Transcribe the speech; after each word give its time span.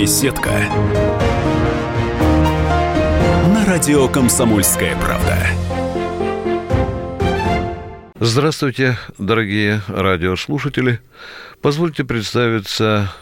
Беседка. 0.00 0.48
На 3.52 3.66
радио 3.66 4.08
«Комсомольская 4.08 4.96
правда». 4.96 5.36
Здравствуйте, 8.18 8.96
дорогие 9.18 9.82
радиослушатели. 9.88 11.02
Позвольте 11.60 12.04
представиться. 12.04 13.12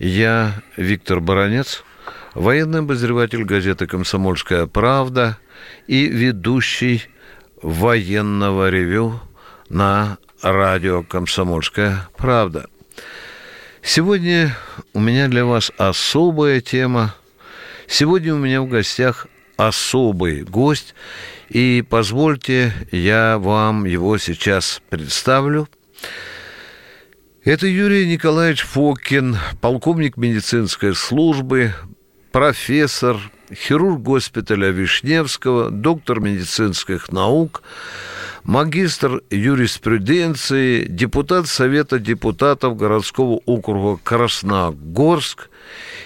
Я 0.00 0.60
Виктор 0.76 1.20
Баранец, 1.20 1.84
военный 2.34 2.80
обозреватель 2.80 3.44
газеты 3.44 3.86
«Комсомольская 3.86 4.66
правда» 4.66 5.38
и 5.86 6.08
ведущий 6.08 7.04
военного 7.62 8.70
ревю 8.70 9.20
на 9.68 10.18
радио 10.42 11.04
«Комсомольская 11.04 12.08
правда». 12.16 12.66
Сегодня 13.86 14.56
у 14.94 14.98
меня 14.98 15.28
для 15.28 15.44
вас 15.44 15.70
особая 15.76 16.62
тема. 16.62 17.14
Сегодня 17.86 18.34
у 18.34 18.38
меня 18.38 18.62
в 18.62 18.66
гостях 18.66 19.26
особый 19.58 20.42
гость, 20.42 20.94
и 21.50 21.84
позвольте, 21.86 22.72
я 22.90 23.36
вам 23.38 23.84
его 23.84 24.16
сейчас 24.16 24.80
представлю. 24.88 25.68
Это 27.44 27.66
Юрий 27.66 28.08
Николаевич 28.10 28.62
Фокин, 28.62 29.36
полковник 29.60 30.16
медицинской 30.16 30.94
службы, 30.94 31.74
профессор, 32.32 33.18
хирург 33.52 34.00
госпиталя 34.00 34.70
Вишневского, 34.70 35.70
доктор 35.70 36.20
медицинских 36.20 37.12
наук, 37.12 37.62
магистр 38.44 39.22
юриспруденции, 39.30 40.84
депутат 40.84 41.46
Совета 41.48 41.98
депутатов 41.98 42.76
городского 42.76 43.40
округа 43.46 44.00
Красногорск 44.02 45.48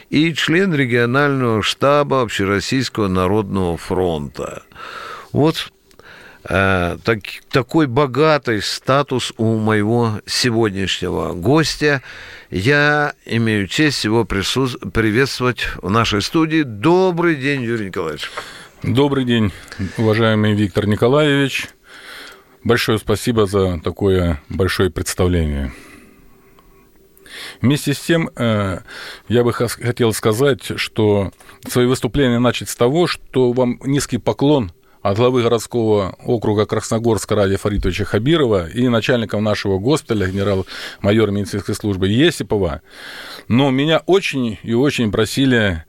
и 0.08 0.32
член 0.34 0.72
регионального 0.74 1.62
штаба 1.62 2.22
Общероссийского 2.22 3.08
народного 3.08 3.76
фронта. 3.76 4.62
Вот 5.32 5.72
э, 6.44 6.96
так, 7.02 7.18
такой 7.50 7.86
богатый 7.86 8.62
статус 8.62 9.32
у 9.36 9.56
моего 9.58 10.20
сегодняшнего 10.24 11.32
гостя. 11.32 12.02
Я 12.50 13.14
имею 13.26 13.66
честь 13.66 14.04
его 14.04 14.24
прису... 14.24 14.68
приветствовать 14.92 15.66
в 15.82 15.90
нашей 15.90 16.22
студии. 16.22 16.62
Добрый 16.62 17.34
день, 17.34 17.62
Юрий 17.62 17.86
Николаевич. 17.86 18.30
Добрый 18.84 19.24
день, 19.24 19.52
уважаемый 19.96 20.54
Виктор 20.54 20.86
Николаевич. 20.86 21.68
Большое 22.68 22.98
спасибо 22.98 23.46
за 23.46 23.80
такое 23.80 24.42
большое 24.50 24.90
представление. 24.90 25.72
Вместе 27.62 27.94
с 27.94 27.98
тем, 27.98 28.28
э, 28.36 28.80
я 29.26 29.42
бы 29.42 29.54
хотел 29.54 30.12
сказать, 30.12 30.72
что 30.76 31.32
свое 31.66 31.88
выступление 31.88 32.38
начать 32.38 32.68
с 32.68 32.76
того, 32.76 33.06
что 33.06 33.52
вам 33.52 33.80
низкий 33.84 34.18
поклон 34.18 34.72
от 35.00 35.16
главы 35.16 35.44
городского 35.44 36.14
округа 36.22 36.66
Красногорска 36.66 37.34
Радия 37.34 37.56
Фаритовича 37.56 38.04
Хабирова 38.04 38.68
и 38.68 38.88
начальников 38.88 39.40
нашего 39.40 39.78
госпиталя, 39.78 40.26
генерал-майора 40.26 41.30
медицинской 41.30 41.74
службы 41.74 42.08
Есипова. 42.08 42.82
Но 43.48 43.70
меня 43.70 44.02
очень 44.04 44.58
и 44.62 44.74
очень 44.74 45.10
просили 45.10 45.86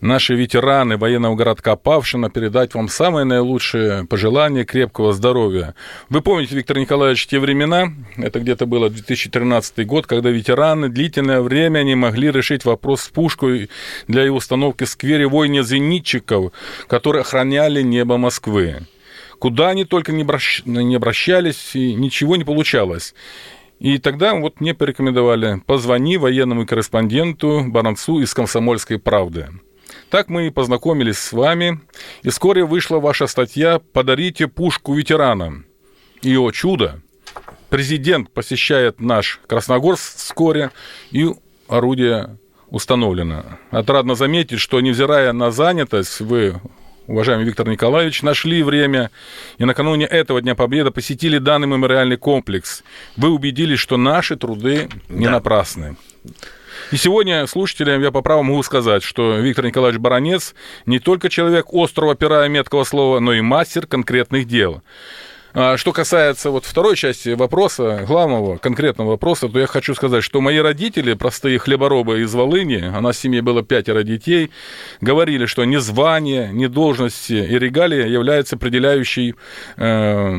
наши 0.00 0.34
ветераны 0.34 0.96
военного 0.96 1.34
городка 1.34 1.76
Павшина 1.76 2.30
передать 2.30 2.74
вам 2.74 2.88
самые 2.88 3.24
наилучшие 3.24 4.04
пожелания 4.04 4.64
крепкого 4.64 5.12
здоровья. 5.12 5.74
Вы 6.08 6.20
помните, 6.20 6.54
Виктор 6.56 6.78
Николаевич, 6.78 7.26
те 7.26 7.38
времена, 7.38 7.92
это 8.16 8.40
где-то 8.40 8.66
было 8.66 8.90
2013 8.90 9.86
год, 9.86 10.06
когда 10.06 10.30
ветераны 10.30 10.88
длительное 10.88 11.40
время 11.40 11.82
не 11.82 11.94
могли 11.94 12.30
решить 12.30 12.64
вопрос 12.64 13.02
с 13.02 13.08
пушкой 13.08 13.70
для 14.08 14.22
его 14.22 14.36
установки 14.36 14.84
в 14.84 14.88
сквере 14.88 15.26
войне 15.26 15.62
зенитчиков, 15.62 16.52
которые 16.88 17.22
охраняли 17.22 17.82
небо 17.82 18.16
Москвы. 18.16 18.86
Куда 19.38 19.68
они 19.68 19.84
только 19.84 20.12
не 20.12 20.22
обращались, 20.96 21.74
и 21.74 21.94
ничего 21.94 22.36
не 22.36 22.44
получалось. 22.44 23.14
И 23.78 23.98
тогда 23.98 24.34
вот 24.34 24.60
мне 24.60 24.72
порекомендовали, 24.72 25.60
позвони 25.66 26.16
военному 26.16 26.64
корреспонденту 26.64 27.64
Баранцу 27.68 28.20
из 28.20 28.32
«Комсомольской 28.32 28.98
правды». 28.98 29.48
Так 30.10 30.28
мы 30.28 30.46
и 30.46 30.50
познакомились 30.50 31.18
с 31.18 31.32
вами, 31.32 31.80
и 32.22 32.30
вскоре 32.30 32.64
вышла 32.64 32.98
ваша 33.00 33.26
статья 33.26 33.80
«Подарите 33.92 34.46
пушку 34.46 34.94
ветеранам». 34.94 35.66
И, 36.22 36.36
о 36.36 36.50
чудо, 36.52 37.00
президент 37.70 38.30
посещает 38.30 39.00
наш 39.00 39.40
Красногорск 39.46 40.16
вскоре, 40.16 40.70
и 41.10 41.28
орудие 41.68 42.38
установлено. 42.68 43.58
Отрадно 43.70 44.14
заметить, 44.14 44.60
что, 44.60 44.80
невзирая 44.80 45.32
на 45.32 45.50
занятость, 45.50 46.20
вы 46.20 46.60
уважаемый 47.06 47.44
Виктор 47.44 47.68
Николаевич, 47.68 48.22
нашли 48.22 48.62
время 48.62 49.10
и 49.58 49.64
накануне 49.64 50.06
этого 50.06 50.40
Дня 50.40 50.54
Победы 50.54 50.90
посетили 50.90 51.38
данный 51.38 51.68
мемориальный 51.68 52.16
комплекс. 52.16 52.82
Вы 53.16 53.30
убедились, 53.30 53.78
что 53.78 53.96
наши 53.96 54.36
труды 54.36 54.88
не 55.08 55.26
да. 55.26 55.32
напрасны. 55.32 55.96
И 56.92 56.96
сегодня 56.96 57.46
слушателям 57.48 58.00
я 58.00 58.12
по 58.12 58.22
праву 58.22 58.44
могу 58.44 58.62
сказать, 58.62 59.02
что 59.02 59.38
Виктор 59.38 59.66
Николаевич 59.66 60.00
Баранец 60.00 60.54
не 60.86 61.00
только 61.00 61.28
человек 61.28 61.66
острого 61.72 62.14
пера 62.14 62.46
и 62.46 62.48
меткого 62.48 62.84
слова, 62.84 63.18
но 63.18 63.32
и 63.32 63.40
мастер 63.40 63.88
конкретных 63.88 64.46
дел. 64.46 64.82
А 65.58 65.78
что 65.78 65.92
касается 65.92 66.50
вот 66.50 66.64
второй 66.64 66.96
части 66.96 67.30
вопроса, 67.30 68.04
главного 68.06 68.58
конкретного 68.58 69.12
вопроса, 69.12 69.48
то 69.48 69.58
я 69.58 69.66
хочу 69.66 69.94
сказать, 69.94 70.22
что 70.22 70.40
мои 70.40 70.58
родители, 70.58 71.14
простые 71.14 71.58
хлеборобы 71.58 72.20
из 72.20 72.32
Волыни, 72.34 72.92
а 72.94 72.98
у 72.98 73.00
нас 73.00 73.16
в 73.16 73.20
семье 73.20 73.42
было 73.42 73.62
пятеро 73.62 74.02
детей, 74.02 74.50
говорили, 75.00 75.46
что 75.46 75.64
ни 75.64 75.78
звание, 75.78 76.50
ни 76.52 76.66
должности 76.66 77.32
и 77.32 77.58
регалии 77.58 78.06
являются 78.06 78.56
определяющей 78.56 79.34
э, 79.76 80.34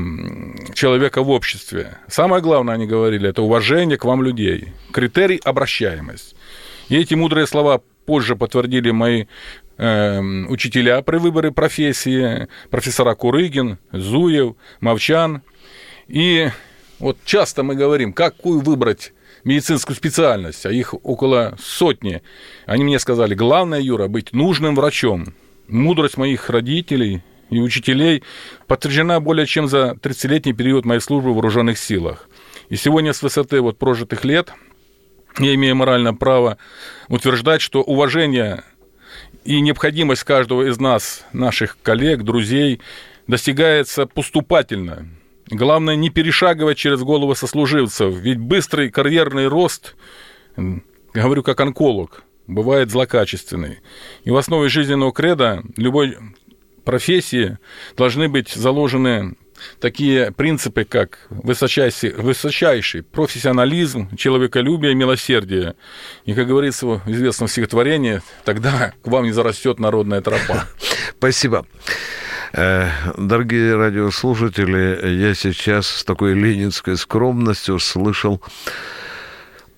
человека 0.75 1.24
в 1.24 1.31
обществе. 1.31 1.97
Самое 2.07 2.41
главное, 2.41 2.75
они 2.75 2.86
говорили, 2.86 3.28
это 3.28 3.41
уважение 3.41 3.97
к 3.97 4.06
вам 4.06 4.22
людей, 4.22 4.72
критерий 4.94 5.41
обращаемость. 5.44 6.37
И 6.90 6.98
эти 6.98 7.14
мудрые 7.16 7.48
слова 7.48 7.81
позже 8.06 8.36
подтвердили 8.36 8.92
мои 8.92 9.25
э, 9.78 10.20
учителя 10.48 11.02
при 11.02 11.18
выборе 11.18 11.52
профессии, 11.52 12.48
профессора 12.70 13.14
Курыгин, 13.16 13.78
Зуев, 13.92 14.56
Мовчан. 14.80 15.42
И 16.08 16.50
вот 17.00 17.18
часто 17.25 17.64
мы 17.64 17.75
говорим, 17.75 18.14
какую 18.14 18.62
выбрать 18.62 19.14
медицинскую 19.44 19.96
специальность, 19.96 20.66
а 20.66 20.72
их 20.72 20.94
около 20.94 21.58
сотни. 21.62 22.22
Они 22.66 22.84
мне 22.84 23.00
сказали, 23.00 23.36
главное, 23.36 23.80
Юра, 23.80 24.08
быть 24.08 24.34
нужным 24.34 24.75
врачом. 24.75 25.34
Мудрость 25.68 26.18
моих 26.18 26.50
родителей 26.50 27.24
и 27.50 27.59
учителей 27.59 28.24
подтверждена 28.68 29.19
более 29.19 29.46
чем 29.46 29.68
за 29.68 29.98
30-летний 30.02 30.54
период 30.54 30.86
моей 30.86 31.02
службы 31.02 31.31
в 31.31 31.36
вооруженных 31.36 31.78
силах. 31.78 32.30
И 32.69 32.78
сегодня 32.78 33.12
с 33.12 33.22
высоты 33.22 33.59
вот 33.59 33.78
прожитых 33.78 34.24
лет– 34.24 34.54
я 35.40 35.53
имею 35.56 35.75
моральное 35.75 36.14
право 36.14 36.58
утверждать, 37.08 37.62
что 37.62 37.81
уважение 37.81 38.64
и 39.44 39.62
необходимость 39.62 40.24
каждого 40.24 40.68
из 40.68 40.80
нас, 40.80 41.25
наших 41.31 41.78
коллег, 41.81 42.24
друзей, 42.24 42.81
достигается 43.28 44.06
поступательно. 44.06 45.08
Главное 45.50 45.96
не 45.96 46.09
перешагивать 46.09 46.78
через 46.78 47.02
головы 47.02 47.36
сослуживцев, 47.36 48.14
ведь 48.16 48.40
быстрый 48.40 48.90
карьерный 48.90 49.48
рост, 49.48 49.96
говорю 51.14 51.44
как 51.44 51.62
онколог, 51.62 52.24
бывает 52.48 52.90
злокачественный. 52.90 53.80
И 54.24 54.31
в 54.31 54.36
основе 54.36 54.68
жизненного 54.68 55.14
креда 55.14 55.64
любой 55.78 56.18
профессии 56.84 57.58
должны 57.96 58.28
быть 58.28 58.50
заложены 58.50 59.36
такие 59.79 60.31
принципы, 60.31 60.84
как 60.84 61.19
высочайший, 61.29 62.13
высочайший 62.13 63.03
профессионализм, 63.03 64.16
человеколюбие, 64.16 64.95
милосердие. 64.95 65.75
И, 66.25 66.33
как 66.33 66.48
говорится 66.48 66.86
в 66.86 67.01
известном 67.07 67.48
стихотворении, 67.48 68.21
тогда 68.45 68.94
к 69.04 69.07
вам 69.07 69.25
не 69.25 69.31
зарастет 69.31 69.80
народная 69.80 70.21
тропа. 70.21 70.65
Спасибо. 71.18 71.65
Э, 72.54 72.89
дорогие 73.18 73.75
радиослушатели, 73.75 75.19
я 75.19 75.33
сейчас 75.33 75.88
с 75.88 76.03
такой 76.03 76.33
ленинской 76.33 76.98
скромностью 76.98 77.80
слышал 77.80 78.42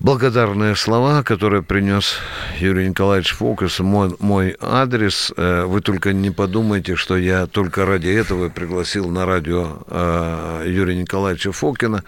благодарные 0.00 0.74
слова, 0.76 1.22
которые 1.22 1.62
принес 1.62 2.16
Юрий 2.58 2.88
Николаевич 2.88 3.32
Фокус, 3.34 3.80
мой, 3.80 4.16
мой 4.18 4.56
адрес. 4.60 5.32
Э, 5.36 5.64
вы 5.66 5.82
только 5.82 6.12
не 6.12 6.30
подумайте, 6.30 6.96
что 6.96 7.16
я 7.16 7.46
только 7.46 7.84
ради 7.84 8.08
этого 8.08 8.48
пригласил 8.48 9.08
на 9.10 9.26
радио 9.26 9.78
э, 9.86 10.64
Юрия 10.66 10.96
Николаевича 10.96 11.52
Фокина. 11.52 12.02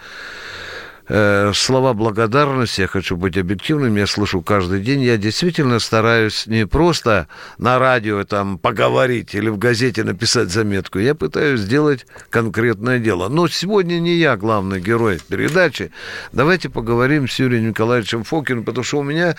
Э, 1.09 1.51
слова 1.53 1.93
благодарности, 1.93 2.81
я 2.81 2.87
хочу 2.87 3.17
быть 3.17 3.37
объективным, 3.37 3.97
я 3.97 4.07
слышу 4.07 4.41
каждый 4.41 4.79
день. 4.79 5.01
Я 5.01 5.17
действительно 5.17 5.79
стараюсь 5.79 6.47
не 6.47 6.65
просто 6.65 7.27
на 7.57 7.77
радио 7.77 8.23
там 8.23 8.57
поговорить 8.57 9.35
или 9.35 9.49
в 9.49 9.57
газете 9.57 10.05
написать 10.05 10.49
заметку, 10.49 10.99
я 10.99 11.13
пытаюсь 11.13 11.59
сделать 11.59 12.05
конкретное 12.29 12.99
дело. 12.99 13.27
Но 13.27 13.49
сегодня 13.49 13.99
не 13.99 14.15
я 14.15 14.37
главный 14.37 14.79
герой 14.79 15.19
передачи. 15.27 15.91
Давайте 16.31 16.69
поговорим 16.69 17.27
с 17.27 17.37
Юрием 17.37 17.69
Николаевичем 17.69 18.23
Фокиным, 18.23 18.63
потому 18.63 18.85
что 18.85 18.99
у 18.99 19.03
меня 19.03 19.35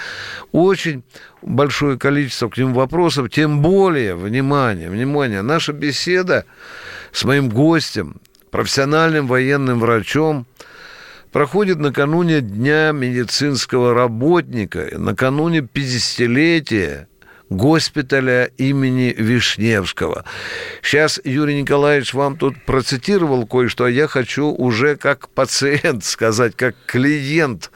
очень 0.52 1.02
большое 1.40 1.98
количество 1.98 2.50
к 2.50 2.58
нему 2.58 2.74
вопросов, 2.74 3.30
тем 3.30 3.62
более, 3.62 4.16
внимание, 4.16 4.90
внимание, 4.90 5.40
наша 5.40 5.72
беседа 5.72 6.44
с 7.10 7.24
моим 7.24 7.48
гостем, 7.48 8.20
профессиональным 8.50 9.26
военным 9.26 9.80
врачом, 9.80 10.46
проходит 11.34 11.80
накануне 11.80 12.40
Дня 12.40 12.92
медицинского 12.92 13.92
работника, 13.92 14.88
накануне 14.96 15.58
50-летия 15.58 17.08
госпиталя 17.50 18.44
имени 18.56 19.12
Вишневского. 19.18 20.24
Сейчас 20.80 21.20
Юрий 21.24 21.60
Николаевич 21.60 22.14
вам 22.14 22.36
тут 22.38 22.54
процитировал 22.64 23.48
кое-что, 23.48 23.86
а 23.86 23.90
я 23.90 24.06
хочу 24.06 24.46
уже 24.46 24.94
как 24.94 25.28
пациент 25.28 26.04
сказать, 26.04 26.54
как 26.54 26.76
клиент 26.86 27.72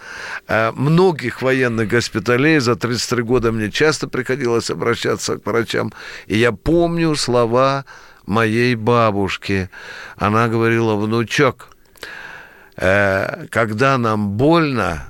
э, 0.47 0.71
многих 0.77 1.43
военных 1.43 1.89
госпиталей. 1.89 2.61
За 2.61 2.77
33 2.77 3.25
года 3.25 3.51
мне 3.51 3.73
часто 3.73 4.07
приходилось 4.07 4.71
обращаться 4.71 5.37
к 5.37 5.45
врачам. 5.45 5.93
И 6.29 6.39
я 6.39 6.53
помню 6.53 7.17
слова 7.17 7.87
моей 8.25 8.77
бабушки. 8.77 9.69
Она 10.17 10.47
говорила, 10.47 10.95
внучок, 10.95 11.71
когда 12.79 13.99
нам 13.99 14.37
больно, 14.37 15.09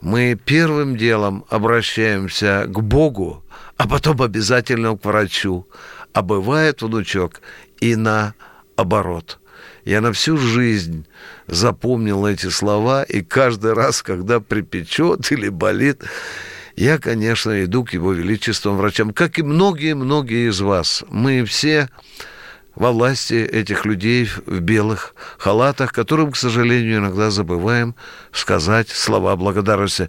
мы 0.00 0.38
первым 0.42 0.96
делом 0.96 1.44
обращаемся 1.48 2.66
к 2.68 2.80
Богу, 2.80 3.44
а 3.76 3.88
потом 3.88 4.22
обязательно 4.22 4.96
к 4.96 5.04
врачу. 5.04 5.66
А 6.12 6.22
бывает, 6.22 6.82
внучок, 6.82 7.40
и 7.80 7.96
наоборот. 7.96 9.40
Я 9.84 10.00
на 10.00 10.12
всю 10.12 10.36
жизнь 10.36 11.06
запомнил 11.46 12.26
эти 12.26 12.48
слова, 12.48 13.02
и 13.02 13.22
каждый 13.22 13.72
раз, 13.72 14.02
когда 14.02 14.38
припечет 14.40 15.32
или 15.32 15.48
болит, 15.48 16.04
я, 16.76 16.98
конечно, 16.98 17.64
иду 17.64 17.84
к 17.84 17.92
его 17.92 18.12
величеству 18.12 18.72
врачам, 18.72 19.12
как 19.12 19.38
и 19.38 19.42
многие-многие 19.42 20.48
из 20.48 20.60
вас. 20.60 21.02
Мы 21.08 21.44
все 21.44 21.88
во 22.78 22.92
власти 22.92 23.34
этих 23.34 23.84
людей 23.84 24.30
в 24.46 24.60
белых 24.60 25.14
халатах, 25.36 25.92
которым, 25.92 26.30
к 26.30 26.36
сожалению, 26.36 26.98
иногда 26.98 27.30
забываем 27.30 27.96
сказать 28.30 28.88
слова 28.88 29.34
благодарности. 29.34 30.08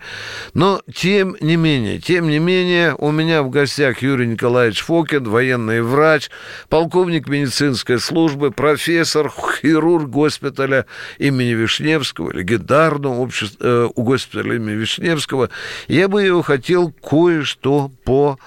Но, 0.54 0.82
тем 0.94 1.36
не 1.42 1.56
менее, 1.56 2.00
тем 2.00 2.30
не 2.30 2.38
менее, 2.38 2.94
у 2.96 3.10
меня 3.10 3.42
в 3.42 3.50
гостях 3.50 4.04
Юрий 4.04 4.28
Николаевич 4.28 4.82
Фокин, 4.82 5.24
военный 5.24 5.82
врач, 5.82 6.30
полковник 6.70 7.28
медицинской 7.28 8.00
службы, 8.00 8.52
профессор, 8.52 9.32
хирург 9.62 10.08
госпиталя 10.08 10.86
имени 11.18 11.54
Вишневского, 11.56 12.32
легендарного 12.32 13.16
общества, 13.16 13.58
э, 13.62 13.90
госпиталя 13.96 14.58
имени 14.58 14.76
Вишневского. 14.76 15.50
Я 15.88 16.08
бы 16.08 16.22
его 16.22 16.44
хотел 16.44 16.92
кое-что 16.92 17.92
по 18.04 18.38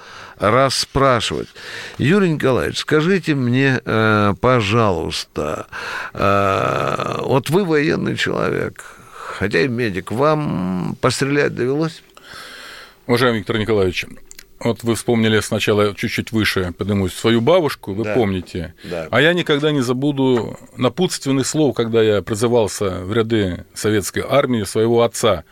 расспрашивать. 0.43 1.47
Юрий 1.97 2.29
Николаевич, 2.29 2.79
скажите 2.79 3.33
мне, 3.33 3.79
э, 3.83 4.33
пожалуйста, 4.41 5.67
э, 6.13 7.17
вот 7.21 7.49
вы 7.49 7.63
военный 7.63 8.17
человек, 8.17 8.83
хотя 9.11 9.61
и 9.61 9.67
медик, 9.67 10.11
вам 10.11 10.97
пострелять 10.99 11.55
довелось? 11.55 12.03
Уважаемый 13.07 13.37
Виктор 13.39 13.57
Николаевич, 13.57 14.05
вот 14.59 14.83
вы 14.83 14.95
вспомнили 14.95 15.39
сначала 15.39 15.95
чуть-чуть 15.95 16.31
выше, 16.31 16.73
поднимусь, 16.77 17.13
свою 17.13 17.39
бабушку, 17.39 17.93
вы 17.93 18.03
да, 18.03 18.13
помните. 18.13 18.73
Да. 18.83 19.07
А 19.11 19.21
я 19.21 19.33
никогда 19.33 19.71
не 19.71 19.81
забуду 19.81 20.57
напутственных 20.77 21.47
слов, 21.47 21.75
когда 21.75 22.01
я 22.01 22.21
призывался 22.21 23.01
в 23.03 23.13
ряды 23.13 23.65
советской 23.73 24.23
армии 24.27 24.63
своего 24.63 25.03
отца. 25.03 25.43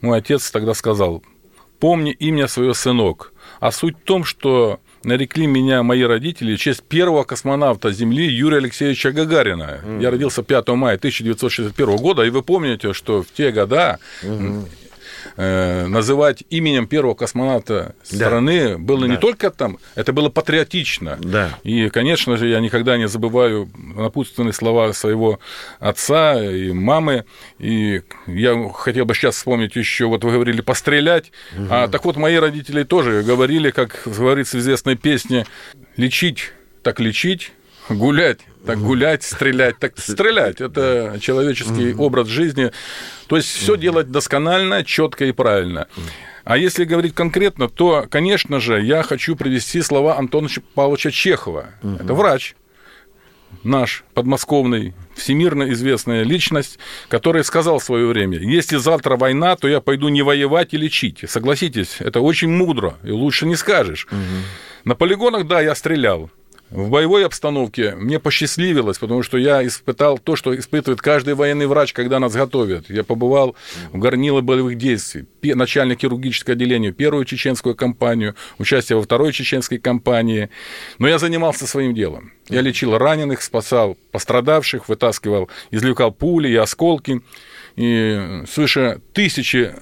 Мой 0.00 0.18
отец 0.18 0.50
тогда 0.50 0.74
сказал, 0.74 1.22
помни 1.78 2.12
имя 2.12 2.48
своего 2.48 2.74
сынок, 2.74 3.32
а 3.60 3.72
суть 3.72 3.96
в 3.96 4.04
том, 4.04 4.24
что 4.24 4.80
нарекли 5.04 5.46
меня 5.46 5.82
мои 5.82 6.02
родители 6.02 6.56
в 6.56 6.58
честь 6.58 6.82
первого 6.82 7.24
космонавта 7.24 7.92
Земли 7.92 8.26
Юрия 8.26 8.58
Алексеевича 8.58 9.12
Гагарина. 9.12 9.80
Mm. 9.84 10.02
Я 10.02 10.10
родился 10.10 10.42
5 10.42 10.68
мая 10.68 10.96
1961 10.96 11.96
года, 11.96 12.22
и 12.22 12.30
вы 12.30 12.42
помните, 12.42 12.92
что 12.92 13.22
в 13.22 13.28
те 13.32 13.50
года 13.52 13.98
mm-hmm 14.22 14.85
э, 15.36 15.86
называть 15.86 16.44
именем 16.50 16.86
первого 16.86 17.14
космонавта 17.14 17.94
страны 18.02 18.70
да. 18.70 18.78
было 18.78 19.00
да. 19.00 19.06
не 19.08 19.16
только 19.16 19.50
там, 19.50 19.78
это 19.94 20.12
было 20.12 20.28
патриотично. 20.28 21.18
Да. 21.20 21.58
И, 21.62 21.88
конечно 21.88 22.36
же, 22.36 22.48
я 22.48 22.60
никогда 22.60 22.96
не 22.96 23.08
забываю 23.08 23.68
напутственные 23.76 24.52
слова 24.52 24.92
своего 24.92 25.38
отца 25.78 26.42
и 26.42 26.72
мамы. 26.72 27.24
И 27.58 28.02
я 28.26 28.68
хотел 28.74 29.04
бы 29.04 29.14
сейчас 29.14 29.36
вспомнить 29.36 29.76
еще, 29.76 30.06
вот 30.06 30.24
вы 30.24 30.32
говорили, 30.32 30.60
пострелять. 30.60 31.32
Угу. 31.56 31.66
А 31.70 31.88
так 31.88 32.04
вот, 32.04 32.16
мои 32.16 32.36
родители 32.36 32.82
тоже 32.84 33.22
говорили, 33.22 33.70
как 33.70 34.02
говорится 34.04 34.56
в 34.56 34.60
известной 34.60 34.96
песне, 34.96 35.46
лечить 35.96 36.52
так 36.86 37.00
лечить, 37.00 37.50
гулять, 37.88 38.38
так 38.66 38.78
гулять, 38.78 39.22
стрелять, 39.22 39.78
так 39.78 39.98
стрелять. 39.98 40.60
Это 40.60 41.18
человеческий 41.20 41.94
образ 41.94 42.28
жизни. 42.28 42.72
То 43.26 43.36
есть 43.36 43.48
все 43.48 43.76
делать 43.76 44.10
досконально, 44.10 44.84
четко 44.84 45.24
и 45.24 45.32
правильно. 45.32 45.88
А 46.44 46.56
если 46.56 46.84
говорить 46.84 47.14
конкретно, 47.14 47.68
то, 47.68 48.06
конечно 48.08 48.60
же, 48.60 48.80
я 48.80 49.02
хочу 49.02 49.34
привести 49.34 49.82
слова 49.82 50.16
Антона 50.16 50.48
Павловича 50.74 51.10
Чехова. 51.10 51.70
Это 52.00 52.14
врач, 52.14 52.54
наш 53.64 54.04
подмосковный, 54.14 54.94
всемирно 55.14 55.70
известная 55.72 56.22
личность, 56.22 56.78
который 57.08 57.44
сказал 57.44 57.78
в 57.78 57.84
свое 57.84 58.06
время, 58.06 58.38
если 58.38 58.76
завтра 58.76 59.16
война, 59.16 59.56
то 59.56 59.68
я 59.68 59.80
пойду 59.80 60.08
не 60.08 60.22
воевать 60.22 60.74
и 60.74 60.76
лечить. 60.76 61.24
Согласитесь, 61.28 61.96
это 61.98 62.20
очень 62.20 62.50
мудро, 62.50 62.96
и 63.02 63.10
лучше 63.10 63.46
не 63.46 63.56
скажешь. 63.56 64.06
Угу. 64.10 64.18
На 64.84 64.94
полигонах, 64.94 65.46
да, 65.46 65.60
я 65.60 65.74
стрелял. 65.74 66.30
В 66.70 66.90
боевой 66.90 67.24
обстановке 67.24 67.94
мне 67.94 68.18
посчастливилось, 68.18 68.98
потому 68.98 69.22
что 69.22 69.38
я 69.38 69.64
испытал 69.64 70.18
то, 70.18 70.34
что 70.34 70.56
испытывает 70.58 71.00
каждый 71.00 71.34
военный 71.34 71.66
врач, 71.66 71.92
когда 71.92 72.18
нас 72.18 72.32
готовят. 72.32 72.90
Я 72.90 73.04
побывал 73.04 73.54
в 73.92 73.98
горнило 73.98 74.40
боевых 74.40 74.76
действий, 74.76 75.26
начальник 75.42 76.00
хирургического 76.00 76.54
отделения, 76.54 76.90
первую 76.90 77.24
чеченскую 77.24 77.76
кампанию, 77.76 78.34
участие 78.58 78.96
во 78.96 79.02
второй 79.02 79.32
чеченской 79.32 79.78
кампании. 79.78 80.50
Но 80.98 81.06
я 81.06 81.18
занимался 81.18 81.68
своим 81.68 81.94
делом. 81.94 82.32
Я 82.48 82.62
лечил 82.62 82.98
раненых, 82.98 83.42
спасал 83.42 83.96
пострадавших, 84.10 84.88
вытаскивал, 84.88 85.48
извлекал 85.70 86.10
пули 86.10 86.48
и 86.48 86.56
осколки. 86.56 87.22
И 87.76 88.42
свыше 88.50 89.00
тысячи 89.12 89.74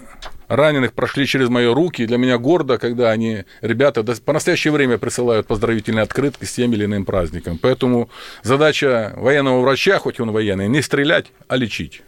раненых 0.54 0.92
прошли 0.92 1.26
через 1.26 1.48
мои 1.48 1.66
руки. 1.66 2.06
для 2.06 2.16
меня 2.16 2.38
гордо, 2.38 2.78
когда 2.78 3.10
они, 3.10 3.44
ребята, 3.60 4.02
по 4.24 4.32
настоящее 4.32 4.72
время 4.72 4.98
присылают 4.98 5.46
поздравительные 5.46 6.02
открытки 6.02 6.44
с 6.44 6.52
тем 6.52 6.72
или 6.72 6.84
иным 6.84 7.04
праздником. 7.04 7.58
Поэтому 7.60 8.08
задача 8.42 9.12
военного 9.16 9.60
врача, 9.60 9.98
хоть 9.98 10.20
он 10.20 10.30
военный, 10.30 10.68
не 10.68 10.82
стрелять, 10.82 11.26
а 11.48 11.56
лечить. 11.56 12.02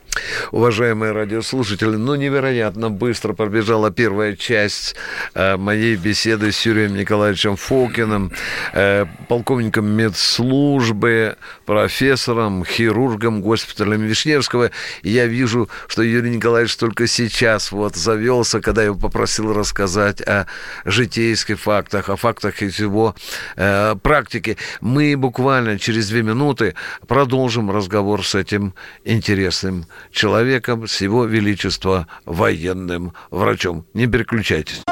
Уважаемые 0.51 1.13
радиослушатели, 1.13 1.97
ну, 1.97 2.15
невероятно 2.15 2.91
быстро 2.91 3.33
пробежала 3.33 3.91
первая 3.91 4.37
часть 4.37 4.97
э, 5.35 5.57
моей 5.57 5.97
беседы 5.97 6.53
с 6.53 6.67
Юрием 6.67 6.97
Николаевичем 6.97 7.57
Фокиным, 7.57 8.33
э, 8.73 9.07
полковником 9.29 9.87
медслужбы, 9.87 11.37
профессором, 11.65 12.65
хирургом 12.65 13.43
госпиталя 13.43 13.97
Вишневского. 13.97 14.71
И 15.03 15.11
я 15.11 15.27
вижу, 15.27 15.69
что 15.89 16.03
Юрий 16.03 16.31
Николаевич 16.31 16.77
только 16.77 17.07
сейчас 17.07 17.73
вот 17.73 17.97
завелся, 17.97 18.61
когда 18.61 18.83
я 18.83 18.87
его 18.87 18.99
попросил 18.99 19.53
рассказать 19.53 20.21
о 20.23 20.47
житейских 20.85 21.61
фактах, 21.61 22.09
о 22.09 22.17
фактах 22.17 22.63
из 22.63 22.79
его 22.79 23.15
э, 23.57 23.95
практики. 24.03 24.57
Мы 24.81 25.17
буквально 25.17 25.79
через 25.79 26.09
две 26.09 26.23
минуты 26.23 26.75
продолжим 27.07 27.71
разговор 27.71 28.25
с 28.25 28.35
этим 28.35 28.75
интересным 29.05 29.87
человеком, 30.11 30.87
с 30.87 31.01
его 31.01 31.25
величества 31.25 32.07
военным 32.25 33.13
врачом. 33.31 33.87
Не 33.95 34.07
переключайтесь. 34.07 34.83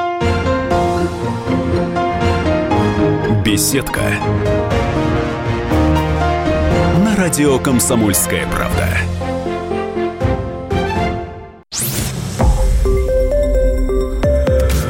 Беседка. 3.45 4.03
На 7.05 7.17
радио 7.17 7.59
«Комсомольская 7.59 8.47
правда». 8.49 8.89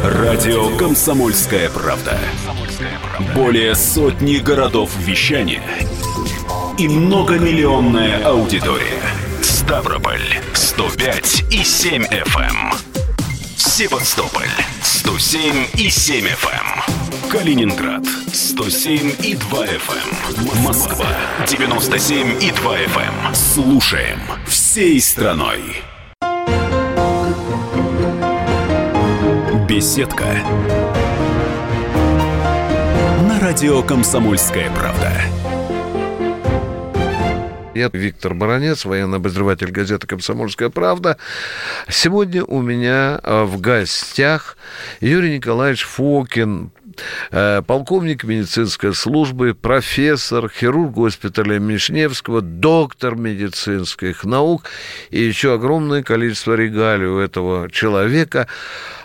Радио 0.05 0.77
«Комсомольская 0.77 1.69
правда». 1.71 2.19
Более 3.35 3.75
сотни 3.75 4.37
городов 4.39 4.91
вещания– 4.99 5.63
и 6.79 6.89
многомиллионная 6.89 8.25
аудитория– 8.25 9.01
Ставрополь 9.65 10.21
105 10.53 11.45
и 11.51 11.65
7 11.65 12.03
FM. 12.05 12.77
Севастополь 13.57 14.51
107 14.83 15.69
и 15.79 15.89
7 15.89 16.27
FM. 16.27 17.31
Калининград 17.31 18.05
107 18.31 19.15
и 19.23 19.35
2 19.35 19.67
FM. 19.67 20.63
Москва 20.63 21.07
97 21.49 22.43
и 22.43 22.51
2 22.51 22.79
FM. 22.79 23.35
Слушаем 23.35 24.21
всей 24.47 25.01
страной. 25.01 25.61
Беседка. 29.67 30.27
На 33.27 33.41
радио 33.41 33.83
Комсомольская 33.83 34.71
правда. 34.73 35.11
Я 37.75 37.91
Виктор 37.93 38.35
Баранец, 38.35 38.85
военный 38.85 39.17
обозреватель 39.17 39.73
газеты 39.73 40.07
«Комсомольская 40.07 40.71
правда». 40.71 41.19
Сегодня 41.89 42.45
у 42.45 42.63
меня 42.63 43.19
э, 43.21 43.43
в 43.43 43.61
гостях 43.61 44.57
Юрий 45.01 45.39
Николаевич 45.39 45.83
Фокин, 45.83 46.71
полковник 47.31 48.25
медицинской 48.25 48.95
службы, 48.95 49.55
профессор, 49.55 50.49
хирург 50.49 50.93
госпиталя 50.93 51.59
Мишневского, 51.59 52.41
доктор 52.41 53.17
медицинских 53.17 54.25
наук 54.25 54.65
и 55.11 55.21
еще 55.21 55.55
огромное 55.55 56.03
количество 56.03 56.55
регалий 56.55 57.07
у 57.07 57.19
этого 57.19 57.71
человека. 57.71 58.49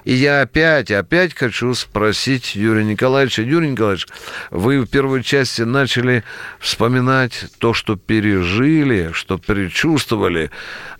И 0.05 0.13
я 0.13 0.41
опять, 0.41 0.91
опять 0.91 1.35
хочу 1.35 1.73
спросить 1.73 2.55
Юрия 2.55 2.83
Николаевича. 2.83 3.41
Юрий 3.41 3.71
Николаевич, 3.71 4.07
вы 4.49 4.79
в 4.79 4.87
первой 4.87 5.23
части 5.23 5.61
начали 5.63 6.23
вспоминать 6.59 7.45
то, 7.59 7.73
что 7.73 7.95
пережили, 7.95 9.11
что 9.13 9.37
предчувствовали. 9.37 10.51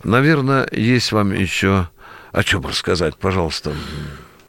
Наверное, 0.04 0.68
есть 0.70 1.12
вам 1.12 1.32
еще 1.32 1.88
о 2.32 2.44
чем 2.44 2.64
рассказать, 2.66 3.16
пожалуйста. 3.16 3.72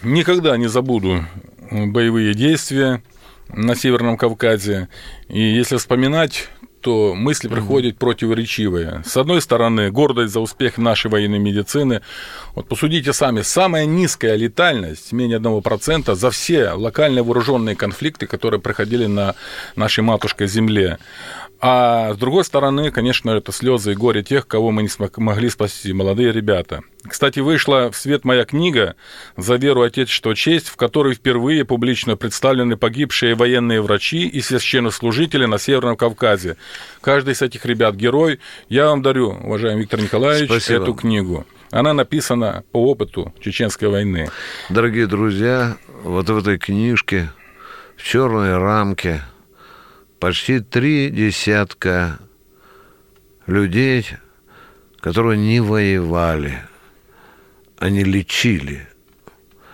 Никогда 0.03 0.57
не 0.57 0.67
забуду 0.67 1.25
боевые 1.71 2.33
действия 2.33 3.01
на 3.49 3.75
Северном 3.75 4.17
Кавказе. 4.17 4.89
И 5.27 5.41
если 5.41 5.77
вспоминать 5.77 6.49
то 6.81 7.13
мысли 7.13 7.47
приходят 7.47 7.97
противоречивые. 7.97 9.03
С 9.05 9.15
одной 9.15 9.41
стороны, 9.41 9.91
гордость 9.91 10.33
за 10.33 10.39
успех 10.39 10.77
нашей 10.77 11.09
военной 11.11 11.39
медицины. 11.39 12.01
Вот 12.55 12.67
посудите 12.67 13.13
сами, 13.13 13.41
самая 13.41 13.85
низкая 13.85 14.35
летальность, 14.35 15.11
менее 15.11 15.39
1% 15.39 16.15
за 16.15 16.31
все 16.31 16.71
локальные 16.71 17.23
вооруженные 17.23 17.75
конфликты, 17.75 18.25
которые 18.25 18.59
проходили 18.59 19.05
на 19.05 19.35
нашей 19.75 20.03
матушкой 20.03 20.47
земле. 20.47 20.97
А 21.63 22.13
с 22.15 22.17
другой 22.17 22.43
стороны, 22.43 22.89
конечно, 22.89 23.29
это 23.29 23.51
слезы 23.51 23.91
и 23.91 23.95
горе 23.95 24.23
тех, 24.23 24.47
кого 24.47 24.71
мы 24.71 24.81
не 24.81 24.89
смогли 24.89 25.47
спасти, 25.47 25.93
молодые 25.93 26.31
ребята. 26.31 26.81
Кстати, 27.07 27.39
вышла 27.39 27.91
в 27.91 27.95
свет 27.95 28.25
моя 28.25 28.45
книга 28.45 28.95
«За 29.37 29.57
веру, 29.57 29.83
Отечество, 29.83 30.35
честь», 30.35 30.69
в 30.69 30.75
которой 30.75 31.13
впервые 31.13 31.63
публично 31.63 32.17
представлены 32.17 32.77
погибшие 32.77 33.35
военные 33.35 33.79
врачи 33.79 34.27
и 34.27 34.41
священнослужители 34.41 35.45
на 35.45 35.59
Северном 35.59 35.97
Кавказе. 35.97 36.57
Каждый 36.99 37.33
из 37.33 37.43
этих 37.43 37.63
ребят 37.67 37.93
герой. 37.93 38.39
Я 38.67 38.87
вам 38.87 39.03
дарю, 39.03 39.29
уважаемый 39.43 39.81
Виктор 39.81 40.01
Николаевич, 40.01 40.49
Спасибо. 40.49 40.81
эту 40.81 40.95
книгу. 40.95 41.45
Она 41.69 41.93
написана 41.93 42.63
по 42.71 42.83
опыту 42.83 43.35
Чеченской 43.39 43.87
войны. 43.87 44.29
Дорогие 44.69 45.05
друзья, 45.05 45.77
вот 46.03 46.27
в 46.27 46.37
этой 46.39 46.57
книжке 46.57 47.31
в 47.97 48.03
черной 48.03 48.57
рамке– 48.57 49.21
почти 50.21 50.59
три 50.59 51.09
десятка 51.09 52.19
людей, 53.47 54.05
которые 54.99 55.39
не 55.39 55.59
воевали, 55.59 56.61
они 57.79 58.03
лечили, 58.03 58.87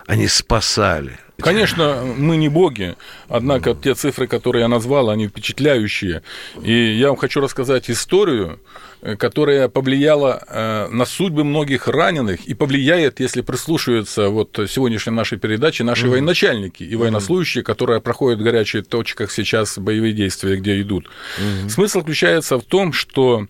они 0.06 0.30
спасали. 0.30 1.20
Конечно, 1.42 2.04
мы 2.18 2.38
не 2.38 2.50
боги, 2.50 2.96
однако 3.30 3.76
те 3.76 3.94
цифры, 3.94 4.28
которые 4.28 4.62
я 4.62 4.68
назвал, 4.68 5.10
они 5.10 5.28
впечатляющие. 5.28 6.24
И 6.62 6.74
я 6.74 7.10
вам 7.10 7.18
хочу 7.18 7.42
рассказать 7.42 7.90
историю, 7.90 8.60
Э, 9.00 9.16
которая 9.16 9.70
повлияла 9.70 10.44
э, 10.48 10.88
на 10.90 11.06
судьбы 11.06 11.44
многих 11.44 11.88
раненых 11.88 12.46
и 12.46 12.56
повлияет, 12.56 13.20
если 13.20 13.42
прислушиваются 13.42 14.30
вот 14.30 14.60
сегодняшней 14.68 15.14
нашей 15.14 15.38
передаче 15.38 15.84
наши 15.84 16.08
mm 16.08 16.10
военачальники 16.10 16.84
и 16.84 16.96
военнослужащие, 16.96 17.64
которые 17.64 18.02
проходят 18.02 18.40
в 18.40 18.44
горячих 18.44 18.88
точках 18.88 19.32
сейчас 19.32 19.78
боевые 19.78 20.14
действия, 20.14 20.56
где 20.56 20.82
идут. 20.82 21.10
mm 21.40 21.70
Смысл 21.70 22.00
заключается 22.00 22.58
в 22.58 22.64
том, 22.64 22.92
что 22.92 23.46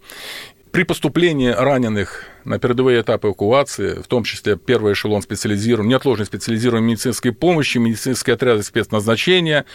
при 0.77 0.83
поступлении 0.83 1.49
раненых 1.49 2.25
на 2.43 2.59
передовые 2.59 3.01
этапы 3.01 3.29
эвакуации, 3.29 3.99
в 3.99 4.05
том 4.05 4.23
числе 4.23 4.57
первый 4.57 4.93
эшелон 4.93 5.23
специализированной, 5.23 5.89
неотложной 5.89 6.27
специализированной 6.27 6.85
медицинской 6.91 7.31
помощи, 7.33 7.79
медицинские 7.79 8.35
отряды 8.35 8.61
спецназначения, 8.61 9.65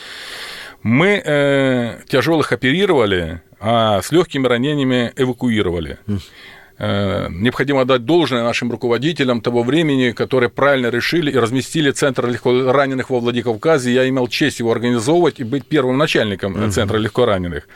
мы 0.84 1.20
э, 1.24 1.98
тяжелых 2.06 2.52
оперировали, 2.52 3.42
а 3.58 4.00
с 4.00 4.12
легкими 4.12 4.46
ранениями 4.46 5.12
эвакуировали. 5.16 5.98
Э, 6.84 7.28
необходимо 7.30 7.84
дать 7.84 8.04
должное 8.04 8.42
нашим 8.42 8.72
руководителям 8.72 9.40
того 9.40 9.62
времени, 9.62 10.10
которые 10.10 10.50
правильно 10.50 10.88
решили 10.88 11.30
и 11.30 11.38
разместили 11.38 11.92
Центр 11.92 12.26
легко 12.26 12.72
раненых 12.72 13.08
во 13.08 13.20
Владикавказе. 13.20 13.94
Я 13.94 14.08
имел 14.08 14.26
честь 14.26 14.58
его 14.58 14.72
организовывать 14.72 15.38
и 15.38 15.44
быть 15.44 15.64
первым 15.64 15.96
начальником 15.96 16.60
угу. 16.60 16.72
Центра 16.72 16.98
легко 16.98 17.24
раненых. 17.24 17.68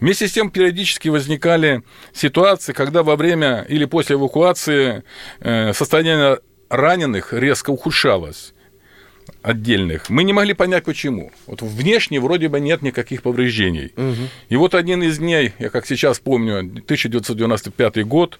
Вместе 0.00 0.26
с 0.26 0.32
тем 0.32 0.50
периодически 0.50 1.08
возникали 1.08 1.84
ситуации, 2.12 2.72
когда 2.72 3.04
во 3.04 3.14
время 3.14 3.64
или 3.68 3.84
после 3.84 4.16
эвакуации 4.16 5.04
э, 5.38 5.72
состояние 5.72 6.40
раненых 6.70 7.32
резко 7.32 7.70
ухудшалось 7.70 8.52
отдельных, 9.42 10.10
мы 10.10 10.24
не 10.24 10.32
могли 10.32 10.54
понять, 10.54 10.84
почему. 10.84 11.32
Вот 11.46 11.62
внешне 11.62 12.20
вроде 12.20 12.48
бы 12.48 12.60
нет 12.60 12.82
никаких 12.82 13.22
повреждений. 13.22 13.92
Угу. 13.96 14.28
И 14.48 14.56
вот 14.56 14.74
один 14.74 15.02
из 15.02 15.18
дней, 15.18 15.52
я 15.58 15.70
как 15.70 15.86
сейчас 15.86 16.18
помню, 16.20 16.58
1995 16.58 18.06
год, 18.06 18.38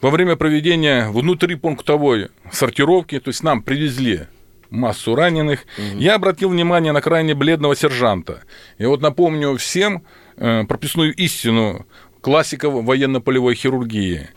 во 0.00 0.10
время 0.10 0.36
проведения 0.36 1.08
внутрипунктовой 1.08 2.28
сортировки, 2.52 3.18
то 3.20 3.28
есть 3.28 3.42
нам 3.42 3.62
привезли 3.62 4.26
массу 4.70 5.14
раненых, 5.14 5.64
угу. 5.78 5.98
я 5.98 6.14
обратил 6.14 6.50
внимание 6.50 6.92
на 6.92 7.00
крайне 7.00 7.34
бледного 7.34 7.76
сержанта. 7.76 8.42
И 8.78 8.86
вот 8.86 9.00
напомню 9.00 9.56
всем 9.56 10.04
э, 10.36 10.64
прописную 10.64 11.14
истину 11.14 11.86
классиков 12.20 12.84
военно-полевой 12.84 13.54
хирургии. 13.54 14.28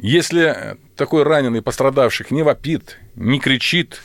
Если 0.00 0.76
такой 0.96 1.22
раненый, 1.22 1.62
пострадавший 1.62 2.26
не 2.30 2.42
вопит, 2.42 2.98
не 3.14 3.38
кричит, 3.38 4.02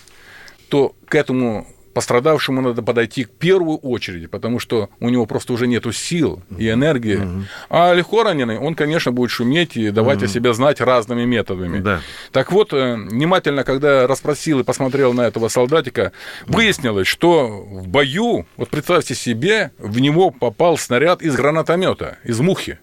то 0.69 0.95
к 1.05 1.15
этому 1.15 1.67
пострадавшему 1.93 2.61
надо 2.61 2.81
подойти 2.81 3.25
в 3.25 3.29
первую 3.29 3.77
очередь, 3.77 4.29
потому 4.29 4.59
что 4.59 4.89
у 4.99 5.09
него 5.09 5.25
просто 5.25 5.53
уже 5.53 5.67
нету 5.67 5.91
сил 5.91 6.41
и 6.57 6.69
энергии. 6.69 7.17
Угу. 7.17 7.43
А 7.69 7.93
легко 7.93 8.23
раненый, 8.23 8.57
он, 8.57 8.75
конечно, 8.75 9.11
будет 9.11 9.31
шуметь 9.31 9.75
и 9.75 9.89
давать 9.89 10.19
угу. 10.19 10.25
о 10.25 10.27
себе 10.27 10.53
знать 10.53 10.79
разными 10.79 11.25
методами. 11.25 11.79
Да. 11.79 12.01
Так 12.31 12.51
вот, 12.51 12.73
э, 12.73 12.95
внимательно, 12.95 13.63
когда 13.63 14.07
расспросил 14.07 14.59
и 14.59 14.63
посмотрел 14.63 15.13
на 15.13 15.21
этого 15.21 15.47
солдатика, 15.49 16.11
выяснилось, 16.47 17.07
что 17.07 17.47
в 17.47 17.87
бою, 17.87 18.45
вот 18.55 18.69
представьте 18.69 19.15
себе, 19.15 19.71
в 19.77 19.99
него 19.99 20.31
попал 20.31 20.77
снаряд 20.77 21.21
из 21.21 21.35
гранатомета, 21.35 22.17
из 22.23 22.39
мухи. 22.39 22.79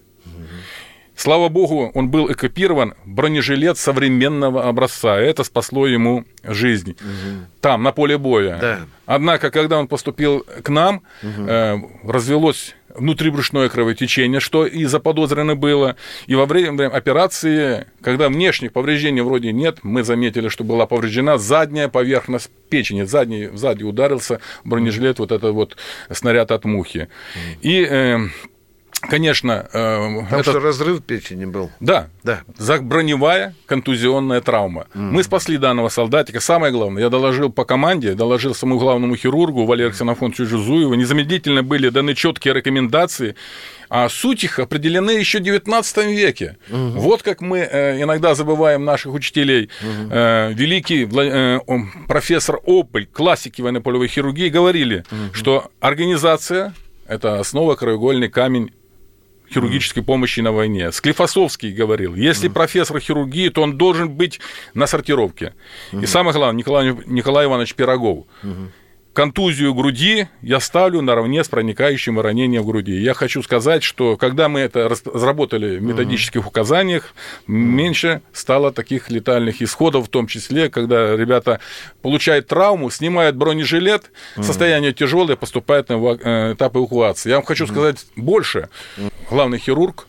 Слава 1.17 1.49
богу, 1.49 1.91
он 1.95 2.11
был 2.11 2.31
экипирован 2.31 2.95
бронежилет 3.07 3.79
современного 3.79 4.69
образца. 4.69 5.19
Это 5.19 5.45
спасло 5.45 5.87
ему 5.87 6.27
жизнь 6.45 6.91
угу. 6.91 7.47
там, 7.63 7.83
на 7.83 7.93
поле 7.93 8.19
боя. 8.19 8.59
Да. 8.61 8.81
Однако, 9.07 9.51
когда 9.51 9.79
он 9.79 9.89
поступил 9.89 10.45
к 10.63 10.69
нам, 10.69 11.03
угу. 11.23 11.49
э, 11.49 11.79
развелось 12.05 12.75
внутрибрюшное 12.97 13.69
кровотечение, 13.69 14.41
что 14.41 14.67
и 14.67 14.85
заподозрено 14.85 15.55
было. 15.55 15.97
И 16.27 16.35
во 16.35 16.47
время 16.47 16.89
операции, 16.89 17.87
когда 18.03 18.29
внешних 18.29 18.73
повреждений 18.73 19.23
вроде 19.23 19.53
нет, 19.53 19.79
мы 19.83 20.03
заметили, 20.03 20.49
что 20.49 20.65
была 20.65 20.87
повреждена 20.87 21.39
задняя 21.39 21.89
поверхность 21.89 22.51
печени. 22.69 23.05
Задний, 23.05 23.49
сзади 23.55 23.85
ударился 23.85 24.41
бронежилет, 24.65 25.19
вот 25.19 25.33
этот 25.33 25.53
вот 25.55 25.77
снаряд 26.11 26.51
от 26.51 26.65
мухи. 26.65 27.09
И 27.63 27.87
э, 27.89 28.19
Конечно, 29.03 29.69
э, 29.73 30.25
Там 30.31 30.41
это... 30.41 30.51
что 30.51 30.61
разрыв 30.61 31.03
печени 31.03 31.45
был. 31.45 31.71
Да, 31.81 32.09
да. 32.25 32.41
Броневая 32.81 33.55
контузионная 33.67 34.41
травма. 34.41 34.87
Mm. 34.95 35.11
Мы 35.11 35.23
спасли 35.23 35.59
данного 35.59 35.91
солдатика. 35.91 36.41
Самое 36.41 36.73
главное, 36.73 37.03
я 37.03 37.11
доложил 37.11 37.53
по 37.53 37.65
команде, 37.65 38.15
доложил 38.15 38.55
самому 38.55 38.81
главному 38.81 39.15
хирургу 39.17 39.67
Валерию 39.67 39.93
Ксенофоновичу 39.93 40.47
Жузуеву. 40.47 40.95
Незамедлительно 40.95 41.63
были 41.63 41.91
даны 41.91 42.15
четкие 42.15 42.55
рекомендации, 42.55 43.37
а 43.89 44.09
суть 44.09 44.45
их 44.45 44.59
определены 44.59 45.11
еще 45.11 45.41
в 45.41 45.43
XIX 45.43 46.15
веке. 46.15 46.57
Угу. 46.71 47.01
Вот 47.01 47.23
как 47.23 47.41
мы 47.43 47.59
э, 47.59 48.03
иногда 48.03 48.35
забываем 48.35 48.85
наших 48.85 49.13
учителей. 49.13 49.71
Угу. 49.83 50.11
Э, 50.11 50.53
великий 50.53 51.05
э, 51.05 51.61
профессор 52.09 52.61
Опель, 52.67 53.07
классики 53.07 53.61
военно-полевой 53.61 54.09
хирургии, 54.09 54.49
говорили, 54.49 55.05
угу. 55.11 55.35
что 55.35 55.71
организация– 55.81 56.75
это 57.07 57.39
основа, 57.39 57.77
краеугольный 57.77 58.29
камень 58.29 58.73
хирургической 59.53 60.03
помощи 60.03 60.41
на 60.41 60.53
войне. 60.53 60.93
Склифосовский 60.93 61.73
говорил, 61.73 62.15
если 62.15 62.49
профессор 62.49 63.01
хирургии, 63.01 63.49
то 63.49 63.63
он 63.63 63.77
должен 63.79 64.11
быть 64.11 64.41
на 64.75 64.87
сортировке. 64.87 65.55
И 65.93 66.07
самое 66.07 66.35
главное, 66.37 66.59
Николай, 66.59 66.97
Николай 67.07 67.47
Иванович 67.47 67.75
Пирогов 67.75 68.27
контузию 69.17 69.73
груди 69.73 70.29
я 70.43 70.61
ставлю 70.61 71.01
наравне 71.01 71.43
с 71.43 71.49
проникающим 71.49 72.21
ранением 72.21 72.63
в 72.63 72.67
груди. 72.67 73.01
Я 73.01 73.15
хочу 73.15 73.43
сказать, 73.43 73.83
что 73.83 74.19
когда 74.19 74.51
мы 74.51 74.61
это 74.61 74.91
разработали 74.91 75.79
в 75.79 75.83
методических 75.83 76.47
указаниях, 76.47 77.15
меньше 77.47 78.21
стало 78.35 78.73
таких 78.73 79.11
летальных 79.11 79.63
исходов, 79.63 80.07
в 80.07 80.11
том 80.11 80.27
числе, 80.27 80.69
когда 80.69 81.17
ребята 81.17 81.61
получают 82.03 82.49
травму, 82.49 82.91
снимают 82.91 83.37
бронежилет, 83.37 84.13
состояние 84.39 84.93
тяжелое, 84.93 85.37
поступает 85.37 85.89
на 85.89 85.95
э, 85.95 86.53
этап 86.53 86.77
эвакуации. 86.77 87.31
Я 87.31 87.37
вам 87.37 87.47
хочу 87.47 87.67
сказать 87.67 88.05
больше. 88.17 88.69
Главный 89.31 89.59
хирург 89.59 90.09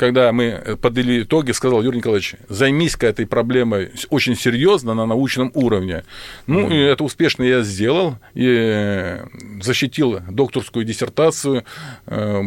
когда 0.00 0.32
мы 0.32 0.44
э, 0.44 0.76
подвели 0.76 1.24
итоги, 1.24 1.52
сказал, 1.52 1.82
Юрий 1.82 1.98
Николаевич, 1.98 2.36
займись-ка 2.48 3.06
этой 3.06 3.26
проблемой 3.26 3.90
очень 4.08 4.34
серьезно 4.34 4.94
на 4.94 5.04
научном 5.04 5.50
уровне. 5.52 6.04
Ну, 6.46 6.70
и 6.70 6.74
это 6.74 7.04
успешно 7.04 7.42
я 7.42 7.60
сделал, 7.60 8.16
и 8.32 8.46
э, 8.48 9.26
защитил 9.60 10.20
докторскую 10.30 10.86
диссертацию 10.86 11.64
э, 12.06 12.42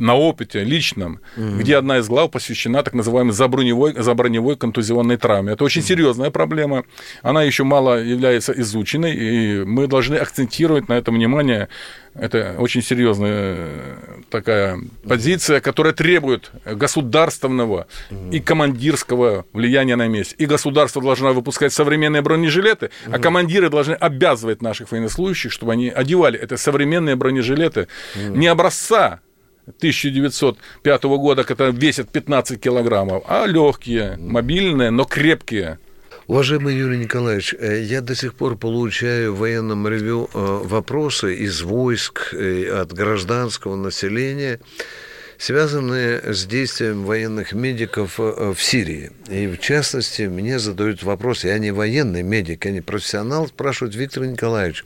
на 0.00 0.14
опыте 0.14 0.64
личном, 0.64 1.20
mm-hmm. 1.36 1.58
где 1.58 1.76
одна 1.76 1.98
из 1.98 2.08
глав 2.08 2.30
посвящена 2.30 2.82
так 2.82 2.94
называемой 2.94 3.32
заброневой, 3.32 3.94
заброневой 3.94 4.56
контузионной 4.56 5.16
травме. 5.16 5.52
Это 5.52 5.64
очень 5.64 5.82
mm-hmm. 5.82 5.84
серьезная 5.84 6.30
проблема, 6.30 6.84
она 7.22 7.42
еще 7.42 7.64
мало 7.64 8.02
является 8.02 8.52
изученной, 8.52 9.14
и 9.14 9.64
мы 9.64 9.86
должны 9.86 10.16
акцентировать 10.16 10.88
на 10.88 10.94
этом 10.94 11.14
внимание 11.14 11.68
это 12.18 12.56
очень 12.58 12.82
серьезная 12.82 13.96
такая 14.28 14.80
позиция, 15.06 15.60
которая 15.60 15.92
требует 15.92 16.50
государственного 16.64 17.86
и 18.32 18.40
командирского 18.40 19.46
влияния 19.52 19.96
на 19.96 20.08
месте. 20.08 20.34
И 20.38 20.46
государство 20.46 21.00
должно 21.00 21.32
выпускать 21.32 21.72
современные 21.72 22.22
бронежилеты, 22.22 22.90
а 23.06 23.18
командиры 23.18 23.70
должны 23.70 23.94
обязывать 23.94 24.62
наших 24.62 24.90
военнослужащих, 24.90 25.52
чтобы 25.52 25.72
они 25.72 25.88
одевали 25.88 26.38
это 26.38 26.56
современные 26.56 27.16
бронежилеты 27.16 27.88
не 28.16 28.48
образца 28.48 29.20
1905 29.76 31.02
года, 31.04 31.44
которые 31.44 31.74
весят 31.74 32.10
15 32.10 32.60
килограммов, 32.60 33.24
а 33.26 33.46
легкие, 33.46 34.16
мобильные, 34.18 34.90
но 34.90 35.04
крепкие. 35.04 35.78
Уважаемый 36.28 36.76
Юрий 36.76 36.98
Николаевич, 36.98 37.54
э, 37.58 37.80
я 37.84 38.02
до 38.02 38.14
сих 38.14 38.34
пор 38.34 38.58
получаю 38.58 39.32
в 39.32 39.38
военном 39.38 39.88
ревю 39.88 40.28
э, 40.34 40.38
вопросы 40.38 41.34
из 41.36 41.62
войск, 41.62 42.34
э, 42.34 42.68
от 42.68 42.92
гражданского 42.92 43.76
населения, 43.76 44.60
связанные 45.38 46.34
с 46.34 46.44
действием 46.44 47.06
военных 47.06 47.54
медиков 47.54 48.18
в 48.18 48.56
Сирии. 48.58 49.10
И 49.30 49.46
в 49.46 49.56
частности, 49.58 50.24
мне 50.24 50.58
задают 50.58 51.02
вопрос, 51.02 51.44
я 51.44 51.58
не 51.58 51.70
военный 51.70 52.22
медик, 52.22 52.66
я 52.66 52.72
не 52.72 52.82
профессионал, 52.82 53.48
спрашивают 53.48 53.94
Виктор 53.94 54.26
Николаевич, 54.26 54.84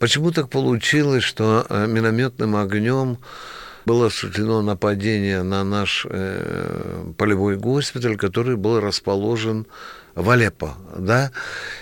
почему 0.00 0.32
так 0.32 0.48
получилось, 0.48 1.22
что 1.22 1.64
минометным 1.70 2.56
огнем 2.56 3.18
было 3.86 4.06
осуществлено 4.06 4.62
нападение 4.62 5.42
на 5.42 5.64
наш 5.64 6.06
э, 6.08 7.12
полевой 7.16 7.56
госпиталь, 7.56 8.16
который 8.16 8.56
был 8.56 8.80
расположен 8.80 9.66
в 10.14 10.28
Алеппо, 10.30 10.76
да? 10.96 11.32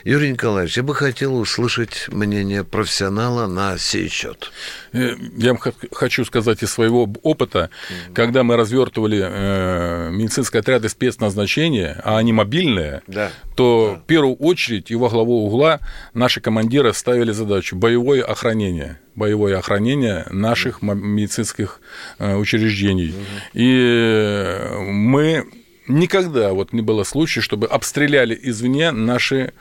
Юрий 0.04 0.30
Николаевич, 0.30 0.76
я 0.76 0.82
бы 0.82 0.94
хотел 0.94 1.36
услышать 1.36 2.06
мнение 2.08 2.64
профессионала 2.64 3.46
на 3.46 3.78
сей 3.78 4.08
счет. 4.08 4.52
Э, 4.92 5.14
я 5.36 5.54
вам 5.54 5.60
хочу 5.92 6.24
сказать 6.24 6.62
из 6.62 6.70
своего 6.70 7.08
опыта, 7.22 7.70
mm-hmm. 7.70 8.14
когда 8.14 8.42
мы 8.42 8.56
развертывали 8.56 9.22
э, 9.22 10.10
медицинские 10.10 10.60
отряды 10.60 10.88
спецназначения, 10.88 12.00
а 12.04 12.18
они 12.18 12.32
мобильные, 12.32 13.02
да. 13.06 13.30
то 13.54 13.94
да. 13.94 14.02
в 14.02 14.06
первую 14.06 14.36
очередь 14.36 14.90
и 14.90 14.94
во 14.94 15.08
главу 15.08 15.46
угла 15.46 15.80
наши 16.14 16.40
командиры 16.40 16.92
ставили 16.92 17.32
задачу 17.32 17.76
боевое 17.76 18.22
охранение 18.22 19.00
боевое 19.14 19.58
охранение 19.58 20.26
наших 20.30 20.80
медицинских 20.80 21.80
э, 22.20 22.36
учреждений. 22.36 23.08
Угу. 23.08 23.16
И 23.54 24.68
мы 24.92 25.44
никогда 25.88 26.52
вот 26.52 26.72
не 26.72 26.82
было 26.82 27.04
случая, 27.04 27.40
чтобы 27.40 27.66
обстреляли 27.66 28.38
извне 28.40 28.90
наши 28.90 29.52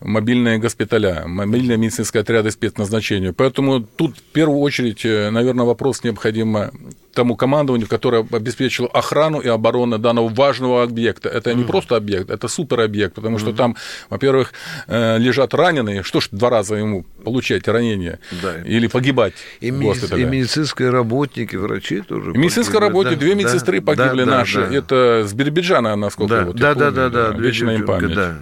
мобильные 0.00 0.58
госпиталя, 0.58 1.24
мобильные 1.26 1.78
медицинские 1.78 2.22
отряды 2.22 2.50
спецназначения. 2.50 3.32
Поэтому 3.32 3.80
тут 3.80 4.18
в 4.18 4.22
первую 4.32 4.60
очередь, 4.60 5.04
э, 5.04 5.30
наверное, 5.30 5.64
вопрос 5.64 6.02
необходимо 6.02 6.72
тому 7.14 7.36
командованию, 7.36 7.88
которое 7.88 8.26
обеспечило 8.30 8.88
охрану 8.88 9.40
и 9.40 9.48
оборону 9.48 9.98
данного 9.98 10.28
важного 10.28 10.82
объекта. 10.82 11.28
Это 11.28 11.50
mm. 11.50 11.54
не 11.54 11.64
просто 11.64 11.96
объект, 11.96 12.30
это 12.30 12.48
суперобъект, 12.48 13.14
потому 13.14 13.36
mm. 13.36 13.40
что 13.40 13.52
там, 13.52 13.76
во-первых, 14.10 14.52
э, 14.86 15.18
лежат 15.18 15.54
раненые, 15.54 16.02
что 16.02 16.20
ж 16.20 16.28
два 16.30 16.50
раза 16.50 16.76
ему 16.76 17.04
получать 17.24 17.66
ранение 17.68 18.18
да. 18.42 18.60
или 18.64 18.86
погибать 18.86 19.34
и, 19.60 19.70
меди- 19.70 20.20
и 20.20 20.24
медицинские 20.24 20.90
работники, 20.90 21.56
врачи 21.56 22.00
тоже. 22.00 22.32
И 22.32 22.38
медицинские 22.38 22.80
работники, 22.80 23.14
да, 23.14 23.20
две 23.20 23.34
медсестры 23.34 23.80
да, 23.80 23.86
погибли 23.86 24.24
да, 24.24 24.30
наши. 24.30 24.66
Да, 24.66 24.74
Это 24.76 25.24
с 25.26 25.32
Биробиджана, 25.32 25.96
насколько 25.96 26.34
да, 26.34 26.44
вот 26.44 26.56
да, 26.56 26.74
да, 26.74 26.90
да, 26.90 27.08
да, 27.08 27.30
вечная 27.30 27.76
им 27.76 27.86
память. 27.86 28.14
Да. 28.14 28.38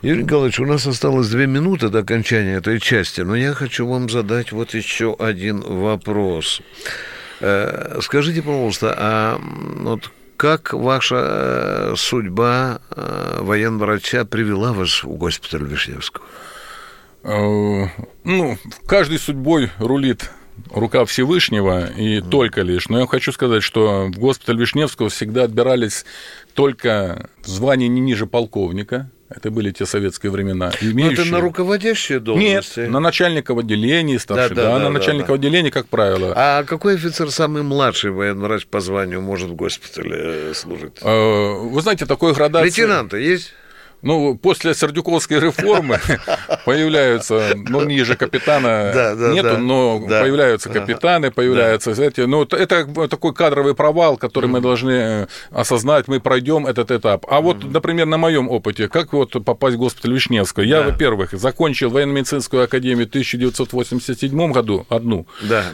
Юрий 0.00 0.22
Николаевич, 0.22 0.60
у 0.60 0.64
нас 0.64 0.86
осталось 0.86 1.28
две 1.28 1.48
минуты 1.48 1.88
до 1.88 2.00
окончания 2.00 2.54
этой 2.58 2.78
части, 2.78 3.22
но 3.22 3.34
я 3.34 3.52
хочу 3.52 3.84
вам 3.84 4.08
задать 4.08 4.52
вот 4.52 4.72
еще 4.72 5.16
один 5.18 5.60
вопрос. 5.60 6.62
Э, 7.40 7.98
скажите, 8.02 8.42
пожалуйста, 8.42 8.94
а 8.96 9.40
вот 9.40 10.10
как 10.36 10.72
ваша 10.72 11.16
э, 11.16 11.94
судьба 11.96 12.80
э, 12.90 13.38
военврача 13.40 14.24
привела 14.24 14.72
вас 14.72 15.02
в 15.02 15.14
госпиталь 15.16 15.64
Вишневского? 15.64 16.24
Ну, 17.24 18.58
каждой 18.86 19.18
судьбой 19.18 19.70
рулит 19.78 20.30
рука 20.70 21.04
Всевышнего 21.04 21.90
и 21.90 22.18
mm. 22.18 22.28
только 22.28 22.62
лишь. 22.62 22.88
Но 22.88 23.00
я 23.00 23.06
хочу 23.06 23.32
сказать, 23.32 23.62
что 23.62 24.06
в 24.06 24.18
госпиталь 24.18 24.58
Вишневского 24.58 25.08
всегда 25.08 25.44
отбирались 25.44 26.04
только 26.54 27.28
в 27.42 27.48
звании 27.48 27.88
не 27.88 28.00
ниже 28.00 28.26
полковника, 28.26 29.10
это 29.28 29.50
были 29.50 29.70
те 29.70 29.84
советские 29.86 30.32
времена. 30.32 30.72
Имеющие... 30.80 31.16
Но 31.16 31.22
это 31.22 31.32
на 31.32 31.40
руководящие 31.40 32.20
должности? 32.20 32.80
Нет, 32.80 32.90
на 32.90 33.00
начальника 33.00 33.54
в 33.54 33.58
отделении, 33.58 34.16
старший, 34.16 34.56
да, 34.56 34.62
да, 34.62 34.72
да, 34.72 34.78
да 34.78 34.84
на 34.84 34.90
начальника 34.90 35.28
да, 35.28 35.34
отделении, 35.34 35.70
как 35.70 35.86
правило. 35.88 36.32
А 36.36 36.64
какой 36.64 36.94
офицер 36.94 37.30
самый 37.30 37.62
младший 37.62 38.10
военврач 38.10 38.66
по 38.66 38.80
званию 38.80 39.20
может 39.20 39.50
в 39.50 39.54
госпитале 39.54 40.16
э, 40.16 40.52
служить? 40.54 40.98
Э, 41.02 41.52
вы 41.54 41.80
знаете, 41.82 42.06
такой 42.06 42.32
градация... 42.32 42.64
Лейтенанта 42.64 43.16
есть? 43.18 43.52
Ну, 44.02 44.36
после 44.36 44.74
Сердюковской 44.74 45.40
реформы 45.40 45.98
появляются, 46.64 47.54
ну, 47.56 47.84
ниже 47.84 48.16
капитана 48.16 48.92
да, 48.94 49.14
да, 49.14 49.32
нету, 49.32 49.48
да, 49.48 49.58
но 49.58 50.00
появляются 50.00 50.68
капитаны, 50.68 51.30
появляются 51.30 51.90
эти. 51.90 52.22
Ну, 52.22 52.42
это 52.42 53.08
такой 53.08 53.34
кадровый 53.34 53.74
провал, 53.74 54.16
который 54.16 54.46
mm. 54.46 54.52
мы 54.52 54.60
должны 54.60 54.90
э, 54.90 55.26
осознать, 55.50 56.06
мы 56.06 56.20
пройдем 56.20 56.66
этот 56.66 56.90
этап. 56.90 57.26
А 57.28 57.40
вот, 57.40 57.64
например, 57.64 58.06
на 58.06 58.18
моем 58.18 58.48
опыте, 58.48 58.88
как 58.88 59.12
вот 59.12 59.32
попасть 59.44 59.76
в 59.76 59.78
госпиталь 59.78 60.14
Вишневского? 60.14 60.62
Я, 60.62 60.82
во-первых, 60.82 61.32
закончил 61.32 61.90
военно-медицинскую 61.90 62.64
академию 62.64 63.06
в 63.06 63.08
1987 63.08 64.52
году, 64.52 64.86
одну. 64.88 65.26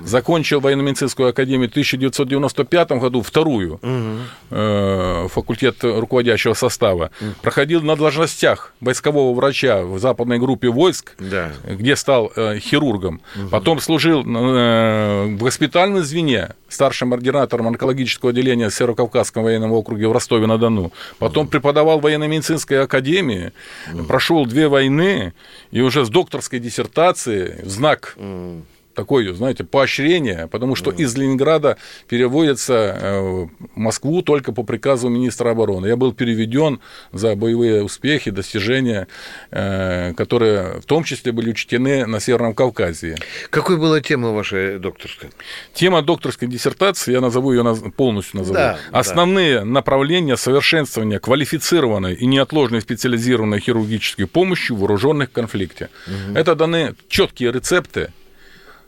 Закончил 0.02 0.60
военно-медицинскую 0.60 1.28
академию 1.28 1.68
в 1.68 1.72
1995 1.72 2.92
году, 2.92 3.22
вторую, 3.22 3.78
mm 3.82 4.14
э, 4.50 5.28
факультет 5.28 5.82
руководящего 5.82 6.54
состава. 6.54 7.10
Проходил 7.42 7.82
на 7.82 7.96
должностях 8.14 8.72
войскового 8.81 9.35
врача 9.35 9.83
в 9.83 9.98
западной 9.98 10.38
группе 10.38 10.68
войск, 10.68 11.14
да. 11.18 11.53
где 11.64 11.96
стал 11.96 12.33
э, 12.37 12.59
хирургом. 12.59 13.20
Угу. 13.37 13.48
Потом 13.50 13.81
служил 13.81 14.20
э, 14.20 15.24
в 15.27 15.38
госпитальном 15.38 16.03
звене 16.03 16.50
старшим 16.68 17.12
ординатором 17.12 17.68
онкологического 17.68 18.31
отделения 18.31 18.70
Северо-Кавказского 18.70 19.44
военного 19.44 19.74
округа 19.74 20.09
в 20.09 20.12
Ростове-на-Дону. 20.12 20.92
Потом 21.18 21.44
угу. 21.44 21.53
преподавал 21.53 21.98
в 21.98 22.03
военно-медицинской 22.03 22.83
академии, 22.83 23.53
угу. 23.92 24.05
прошел 24.05 24.46
две 24.46 24.68
войны 24.68 25.33
и 25.70 25.81
уже 25.81 26.05
с 26.05 26.09
докторской 26.09 26.61
диссертацией 26.61 27.62
в 27.62 27.68
знак 27.68 28.14
угу 28.16 28.62
такое, 28.94 29.33
знаете, 29.35 29.64
поощрение, 29.64 30.48
потому 30.48 30.74
что 30.76 30.90
из 30.90 31.16
Ленинграда 31.16 31.76
переводится 32.09 32.74
э, 32.74 33.20
в 33.20 33.50
Москву 33.74 34.22
только 34.22 34.52
по 34.52 34.62
приказу 34.62 35.09
министра 35.09 35.50
обороны. 35.50 35.87
Я 35.87 35.96
был 35.96 36.12
переведен 36.12 36.80
за 37.12 37.35
боевые 37.37 37.83
успехи, 37.83 38.30
достижения, 38.30 39.09
э, 39.50 40.14
которые 40.14 40.80
в 40.80 40.85
том 40.85 41.04
числе 41.04 41.33
были 41.33 41.50
учтены 41.50 42.07
на 42.07 42.20
Северном 42.20 42.54
Кавказе. 42.54 43.16
Какой 43.50 43.76
была 43.76 44.00
тема 44.00 44.30
вашей 44.30 44.78
докторской? 44.78 45.30
Тема 45.74 46.02
докторской 46.02 46.48
диссертации, 46.48 47.12
я 47.12 47.20
назову 47.20 47.52
ее 47.52 47.64
полностью 47.96 48.38
назову. 48.40 48.54
Да, 48.54 48.78
Основные 48.92 49.61
да. 49.61 49.64
направления 49.64 50.37
совершенствования 50.37 51.18
квалифицированной 51.18 52.14
и 52.14 52.26
неотложной 52.26 52.80
специализированной 52.80 53.61
хирургической 53.61 54.26
помощи 54.26 54.72
в 54.72 54.78
вооруженных 54.78 55.33
конфликте. 55.33 55.90
Угу. 56.07 56.38
Это 56.38 56.54
даны 56.54 56.94
четкие 57.09 57.52
рецепты 57.52 58.11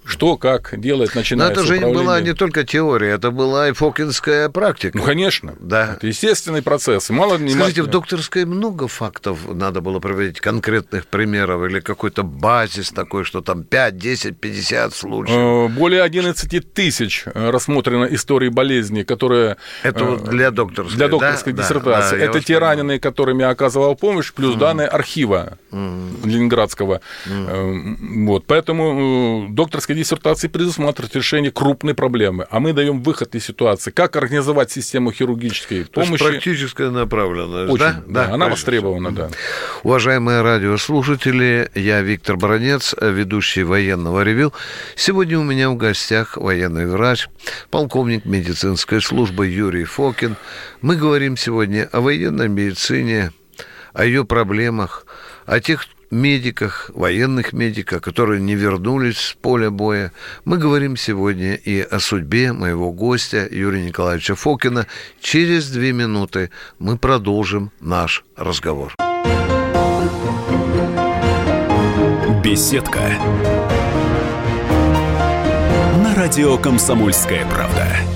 что, 0.06 0.36
как 0.36 0.78
делать, 0.78 1.14
начиная 1.14 1.48
Но 1.48 1.52
это 1.52 1.64
же 1.64 1.80
была 1.80 2.20
не 2.20 2.32
только 2.32 2.64
теория, 2.64 3.10
это 3.10 3.30
была 3.30 3.68
и 3.68 3.72
фокинская 3.72 4.48
практика. 4.48 4.96
Ну, 4.96 5.04
конечно. 5.04 5.54
Да. 5.58 5.94
Это 5.96 6.06
естественный 6.06 6.62
процесс. 6.62 7.10
Мало 7.10 7.38
Скажите, 7.48 7.82
в 7.82 7.88
докторской 7.88 8.44
много 8.44 8.86
фактов 8.86 9.40
надо 9.52 9.80
было 9.80 9.98
проводить, 9.98 10.40
конкретных 10.40 11.06
примеров, 11.06 11.64
или 11.64 11.80
какой-то 11.80 12.22
базис 12.22 12.90
такой, 12.90 13.24
что 13.24 13.40
там 13.40 13.64
5, 13.64 13.96
10, 13.96 14.38
50 14.38 14.94
случаев? 14.94 15.70
Э, 15.70 15.74
более 15.74 16.02
11 16.02 16.72
тысяч 16.72 17.24
э, 17.26 17.50
рассмотрено 17.50 18.04
истории 18.04 18.48
болезни, 18.48 19.02
которые... 19.02 19.56
Это 19.82 20.04
вот 20.04 20.24
для 20.24 20.50
докторской, 20.50 20.96
Для 20.96 21.08
докторской 21.08 21.52
да? 21.52 21.62
диссертации. 21.62 22.18
Да, 22.18 22.24
это 22.24 22.40
те 22.40 22.54
понимаю. 22.54 22.60
раненые, 22.60 23.00
которыми 23.00 23.42
я 23.42 23.50
оказывал 23.50 23.96
помощь, 23.96 24.32
плюс 24.32 24.54
mm. 24.54 24.58
данные 24.58 24.86
архива 24.86 25.58
mm. 25.72 26.26
Ленинградского. 26.26 27.00
Mm. 27.26 28.26
Вот. 28.26 28.44
Поэтому 28.46 29.48
докторская 29.50 29.95
диссертации 29.96 30.48
предусматривает 30.48 31.14
решение 31.16 31.50
крупной 31.50 31.94
проблемы, 31.94 32.46
а 32.50 32.60
мы 32.60 32.72
даем 32.72 33.02
выход 33.02 33.34
из 33.34 33.44
ситуации. 33.44 33.90
Как 33.90 34.16
организовать 34.16 34.70
систему 34.70 35.12
хирургической 35.12 35.84
То 35.84 36.02
помощи? 36.02 36.22
практическая 36.22 36.90
направленность, 36.90 37.72
Очень, 37.72 37.84
да? 37.84 38.02
да, 38.06 38.26
да 38.26 38.34
она 38.34 38.48
востребована, 38.48 39.10
да. 39.12 39.30
Уважаемые 39.82 40.42
радиослушатели, 40.42 41.70
я 41.74 42.02
Виктор 42.02 42.36
Бронец, 42.36 42.94
ведущий 43.00 43.62
военного 43.62 44.22
ревю. 44.22 44.52
Сегодня 44.94 45.38
у 45.38 45.42
меня 45.42 45.70
в 45.70 45.76
гостях 45.76 46.36
военный 46.36 46.86
врач, 46.86 47.28
полковник 47.70 48.24
медицинской 48.24 49.00
службы 49.02 49.46
Юрий 49.46 49.84
Фокин. 49.84 50.36
Мы 50.82 50.96
говорим 50.96 51.36
сегодня 51.36 51.88
о 51.92 52.00
военной 52.00 52.48
медицине, 52.48 53.32
о 53.92 54.04
ее 54.04 54.24
проблемах, 54.24 55.06
о 55.46 55.60
тех 55.60 55.86
медиках, 56.10 56.90
военных 56.94 57.52
медиках, 57.52 58.02
которые 58.02 58.40
не 58.40 58.54
вернулись 58.54 59.18
с 59.18 59.32
поля 59.34 59.70
боя. 59.70 60.12
Мы 60.44 60.58
говорим 60.58 60.96
сегодня 60.96 61.54
и 61.54 61.80
о 61.80 61.98
судьбе 61.98 62.52
моего 62.52 62.92
гостя 62.92 63.46
Юрия 63.50 63.84
Николаевича 63.84 64.34
Фокина. 64.34 64.86
Через 65.20 65.70
две 65.70 65.92
минуты 65.92 66.50
мы 66.78 66.98
продолжим 66.98 67.70
наш 67.80 68.24
разговор. 68.36 68.94
Беседка. 72.42 73.00
На 76.02 76.14
радио 76.14 76.56
«Комсомольская 76.58 77.44
правда». 77.46 78.15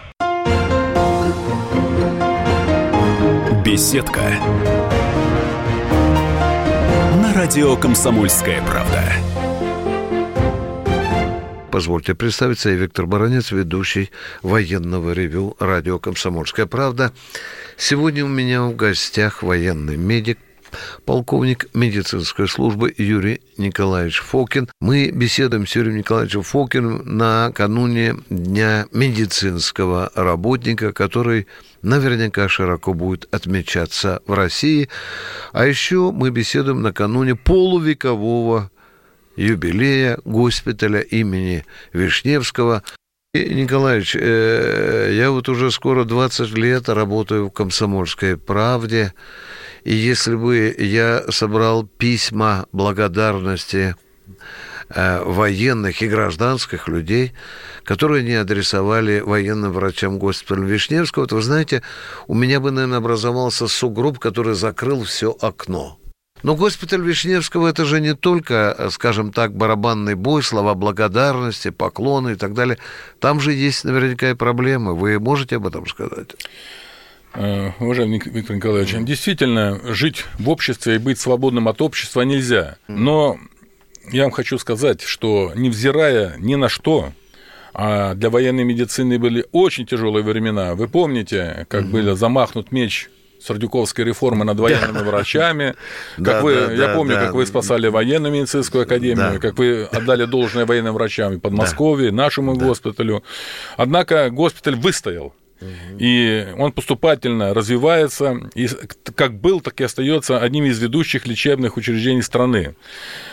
Беседка. 3.71 4.19
На 7.21 7.33
радио 7.33 7.77
Комсомольская 7.77 8.61
правда. 8.65 9.01
Позвольте 11.71 12.13
представиться, 12.13 12.69
я 12.71 12.75
Виктор 12.75 13.05
Баранец, 13.05 13.51
ведущий 13.51 14.11
военного 14.41 15.13
ревю 15.13 15.55
радио 15.57 15.99
«Комсомольская 15.99 16.65
правда». 16.65 17.13
Сегодня 17.77 18.25
у 18.25 18.27
меня 18.27 18.63
в 18.63 18.75
гостях 18.75 19.41
военный 19.41 19.95
медик, 19.95 20.37
полковник 21.05 21.67
медицинской 21.73 22.47
службы 22.47 22.93
Юрий 22.97 23.41
Николаевич 23.57 24.19
Фокин. 24.19 24.69
Мы 24.79 25.11
беседуем 25.11 25.67
с 25.67 25.75
Юрием 25.75 25.97
Николаевичем 25.97 26.43
Фокиным 26.43 27.01
накануне 27.05 28.15
Дня 28.29 28.87
медицинского 28.91 30.11
работника, 30.15 30.93
который 30.93 31.47
наверняка 31.81 32.47
широко 32.49 32.93
будет 32.93 33.27
отмечаться 33.33 34.21
в 34.25 34.33
России. 34.33 34.89
А 35.51 35.65
еще 35.65 36.11
мы 36.11 36.29
беседуем 36.29 36.81
накануне 36.81 37.35
полувекового 37.35 38.71
юбилея 39.35 40.19
госпиталя 40.25 41.01
имени 41.01 41.65
Вишневского. 41.93 42.83
И, 43.33 43.53
Николаевич, 43.53 44.15
э, 44.19 45.11
я 45.13 45.31
вот 45.31 45.47
уже 45.47 45.71
скоро 45.71 46.03
20 46.03 46.57
лет 46.57 46.89
работаю 46.89 47.47
в 47.47 47.51
«Комсомольской 47.51 48.35
правде», 48.35 49.13
и 49.83 49.93
если 49.93 50.35
бы 50.35 50.75
я 50.77 51.23
собрал 51.29 51.85
письма 51.85 52.65
благодарности 52.71 53.95
э, 54.89 55.23
военных 55.23 56.01
и 56.01 56.07
гражданских 56.07 56.87
людей, 56.87 57.33
которые 57.83 58.23
не 58.23 58.35
адресовали 58.35 59.21
военным 59.21 59.71
врачам 59.71 60.19
госпиталя 60.19 60.65
Вишневского, 60.65 61.27
то, 61.27 61.35
вы 61.35 61.41
знаете, 61.41 61.81
у 62.27 62.35
меня 62.35 62.59
бы, 62.59 62.71
наверное, 62.71 62.99
образовался 62.99 63.67
сугроб, 63.67 64.19
который 64.19 64.53
закрыл 64.53 65.03
все 65.03 65.35
окно. 65.41 65.97
Но 66.43 66.55
госпиталь 66.55 67.01
Вишневского 67.01 67.67
это 67.67 67.85
же 67.85 68.01
не 68.01 68.15
только, 68.15 68.89
скажем 68.91 69.31
так, 69.31 69.55
барабанный 69.55 70.15
бой, 70.15 70.41
слова 70.41 70.73
благодарности, 70.73 71.69
поклоны 71.69 72.31
и 72.31 72.35
так 72.35 72.53
далее. 72.53 72.79
Там 73.19 73.39
же 73.39 73.53
есть 73.53 73.83
наверняка 73.83 74.31
и 74.31 74.33
проблемы. 74.33 74.95
Вы 74.95 75.19
можете 75.19 75.57
об 75.57 75.67
этом 75.67 75.85
сказать? 75.87 76.35
Э, 77.33 77.71
уважаемый 77.79 78.21
Виктор 78.25 78.55
Николаевич, 78.55 78.93
действительно, 79.05 79.79
жить 79.93 80.25
в 80.37 80.49
обществе 80.49 80.95
и 80.95 80.97
быть 80.97 81.19
свободным 81.19 81.67
от 81.67 81.81
общества 81.81 82.21
нельзя. 82.21 82.77
Но 82.87 83.37
я 84.11 84.23
вам 84.23 84.31
хочу 84.31 84.57
сказать, 84.57 85.01
что 85.01 85.53
невзирая 85.55 86.35
ни 86.39 86.55
на 86.55 86.67
что, 86.67 87.13
а 87.73 88.15
для 88.15 88.29
военной 88.29 88.65
медицины 88.65 89.17
были 89.17 89.45
очень 89.51 89.85
тяжелые 89.85 90.23
времена. 90.23 90.75
Вы 90.75 90.87
помните, 90.87 91.65
как 91.69 91.83
угу. 91.83 91.91
был 91.91 92.15
замахнут 92.15 92.71
меч 92.71 93.09
Сардюковской 93.41 94.05
реформы 94.05 94.45
над 94.45 94.59
военными 94.59 95.03
врачами. 95.03 95.73
Как 96.23 96.43
вы, 96.43 96.75
я 96.77 96.93
помню, 96.93 97.15
как 97.15 97.33
вы 97.33 97.47
спасали 97.47 97.87
военную 97.87 98.31
медицинскую 98.31 98.83
академию, 98.83 99.39
как 99.41 99.57
вы 99.57 99.85
отдали 99.85 100.25
должное 100.25 100.67
военным 100.67 100.93
врачам 100.93 101.33
и 101.33 101.39
Подмосковье, 101.39 102.11
нашему 102.11 102.55
госпиталю. 102.55 103.23
Однако 103.77 104.29
госпиталь 104.29 104.75
выстоял. 104.75 105.33
И 105.99 106.47
он 106.57 106.71
поступательно 106.71 107.53
развивается, 107.53 108.49
и 108.55 108.67
как 109.15 109.39
был, 109.39 109.61
так 109.61 109.79
и 109.81 109.83
остается 109.83 110.39
одним 110.39 110.65
из 110.65 110.79
ведущих 110.79 111.27
лечебных 111.27 111.77
учреждений 111.77 112.21
страны. 112.21 112.75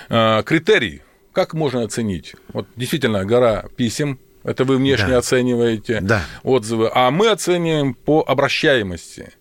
А, 0.09 0.43
критерий, 0.43 1.03
как 1.33 1.55
можно 1.55 1.83
оценить? 1.83 2.35
Вот 2.53 2.67
действительно, 2.77 3.25
гора 3.25 3.67
писем, 3.77 4.19
это 4.45 4.65
вы 4.65 4.77
внешне 4.77 5.09
да. 5.09 5.19
оцениваете 5.19 6.01
да. 6.01 6.25
отзывы, 6.43 6.91
а 6.93 7.11
мы 7.11 7.29
оцениваем 7.29 7.95
по 7.95 8.25
обращаемости. 8.27 9.33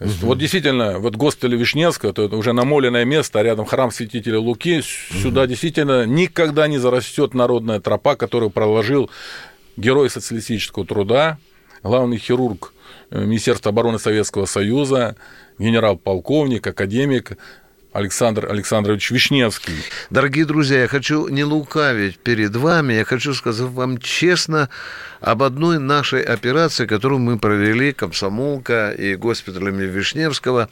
Угу. 0.00 0.10
Вот 0.22 0.38
действительно, 0.38 1.00
вот 1.00 1.16
госпиталь 1.16 1.56
Вишневского, 1.56 2.10
это 2.10 2.36
уже 2.36 2.52
намоленное 2.52 3.04
место, 3.04 3.40
а 3.40 3.42
рядом 3.42 3.66
храм 3.66 3.90
святителя 3.90 4.38
Луки, 4.38 4.78
угу. 4.78 5.18
сюда 5.18 5.46
действительно 5.46 6.06
никогда 6.06 6.68
не 6.68 6.78
зарастет 6.78 7.34
народная 7.34 7.80
тропа, 7.80 8.14
которую 8.14 8.50
проложил 8.50 9.10
герой 9.76 10.10
социалистического 10.10 10.86
труда, 10.86 11.38
главный 11.82 12.18
хирург 12.18 12.72
э, 13.10 13.24
Министерства 13.24 13.70
обороны 13.70 13.98
Советского 13.98 14.46
Союза, 14.46 15.16
генерал-полковник, 15.58 16.66
академик 16.66 17.36
Александр 17.92 18.46
Александрович 18.50 19.10
Вишневский. 19.10 19.74
Дорогие 20.10 20.44
друзья, 20.44 20.82
я 20.82 20.88
хочу 20.88 21.28
не 21.28 21.42
лукавить 21.42 22.18
перед 22.18 22.54
вами, 22.54 22.92
я 22.94 23.04
хочу 23.04 23.32
сказать 23.34 23.68
вам 23.70 23.98
честно 23.98 24.68
об 25.20 25.42
одной 25.42 25.78
нашей 25.78 26.22
операции, 26.22 26.86
которую 26.86 27.18
мы 27.18 27.38
провели, 27.38 27.92
комсомолка 27.92 28.90
и 28.90 29.16
госпиталями 29.16 29.84
Вишневского, 29.84 30.68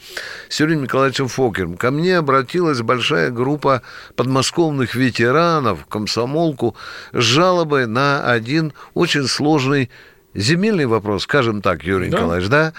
с 0.47 0.59
Юрием 0.59 0.83
Николаевичем 0.83 1.27
Фокером. 1.27 1.75
Ко 1.75 1.91
мне 1.91 2.17
обратилась 2.17 2.81
большая 2.81 3.31
группа 3.31 3.81
подмосковных 4.15 4.95
ветеранов, 4.95 5.85
комсомолку, 5.87 6.75
с 7.11 7.21
жалобой 7.21 7.87
на 7.87 8.31
один 8.31 8.73
очень 8.93 9.27
сложный 9.27 9.89
земельный 10.37 10.85
вопрос, 10.85 11.23
скажем 11.23 11.61
так, 11.61 11.83
Юрий 11.83 12.09
да. 12.09 12.17
Николаевич, 12.17 12.49
да? 12.49 12.73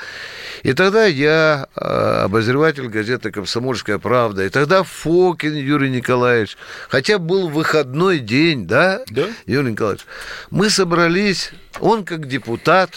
И 0.62 0.72
тогда 0.72 1.04
я, 1.04 1.66
а, 1.76 2.24
обозреватель 2.24 2.88
газеты 2.88 3.30
«Комсомольская 3.30 3.98
правда», 3.98 4.46
и 4.46 4.48
тогда 4.48 4.84
Фокин 4.84 5.54
Юрий 5.54 5.90
Николаевич, 5.90 6.56
хотя 6.88 7.18
был 7.18 7.48
выходной 7.48 8.20
день, 8.20 8.66
да, 8.66 9.02
да? 9.10 9.26
Юрий 9.46 9.72
Николаевич, 9.72 10.06
мы 10.50 10.70
собрались, 10.70 11.50
он 11.80 12.04
как 12.04 12.28
депутат, 12.28 12.90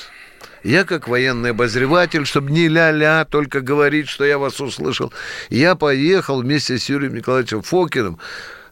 я 0.64 0.84
как 0.84 1.08
военный 1.08 1.52
обозреватель, 1.52 2.26
чтобы 2.26 2.52
не 2.52 2.68
ля-ля, 2.68 3.26
только 3.26 3.62
говорить, 3.62 4.08
что 4.08 4.24
я 4.26 4.38
вас 4.38 4.62
услышал. 4.62 5.12
Я 5.50 5.74
поехал 5.76 6.42
вместе 6.42 6.78
с 6.78 6.88
Юрием 6.88 7.16
Николаевичем 7.16 7.64
Фокиным 7.64 8.20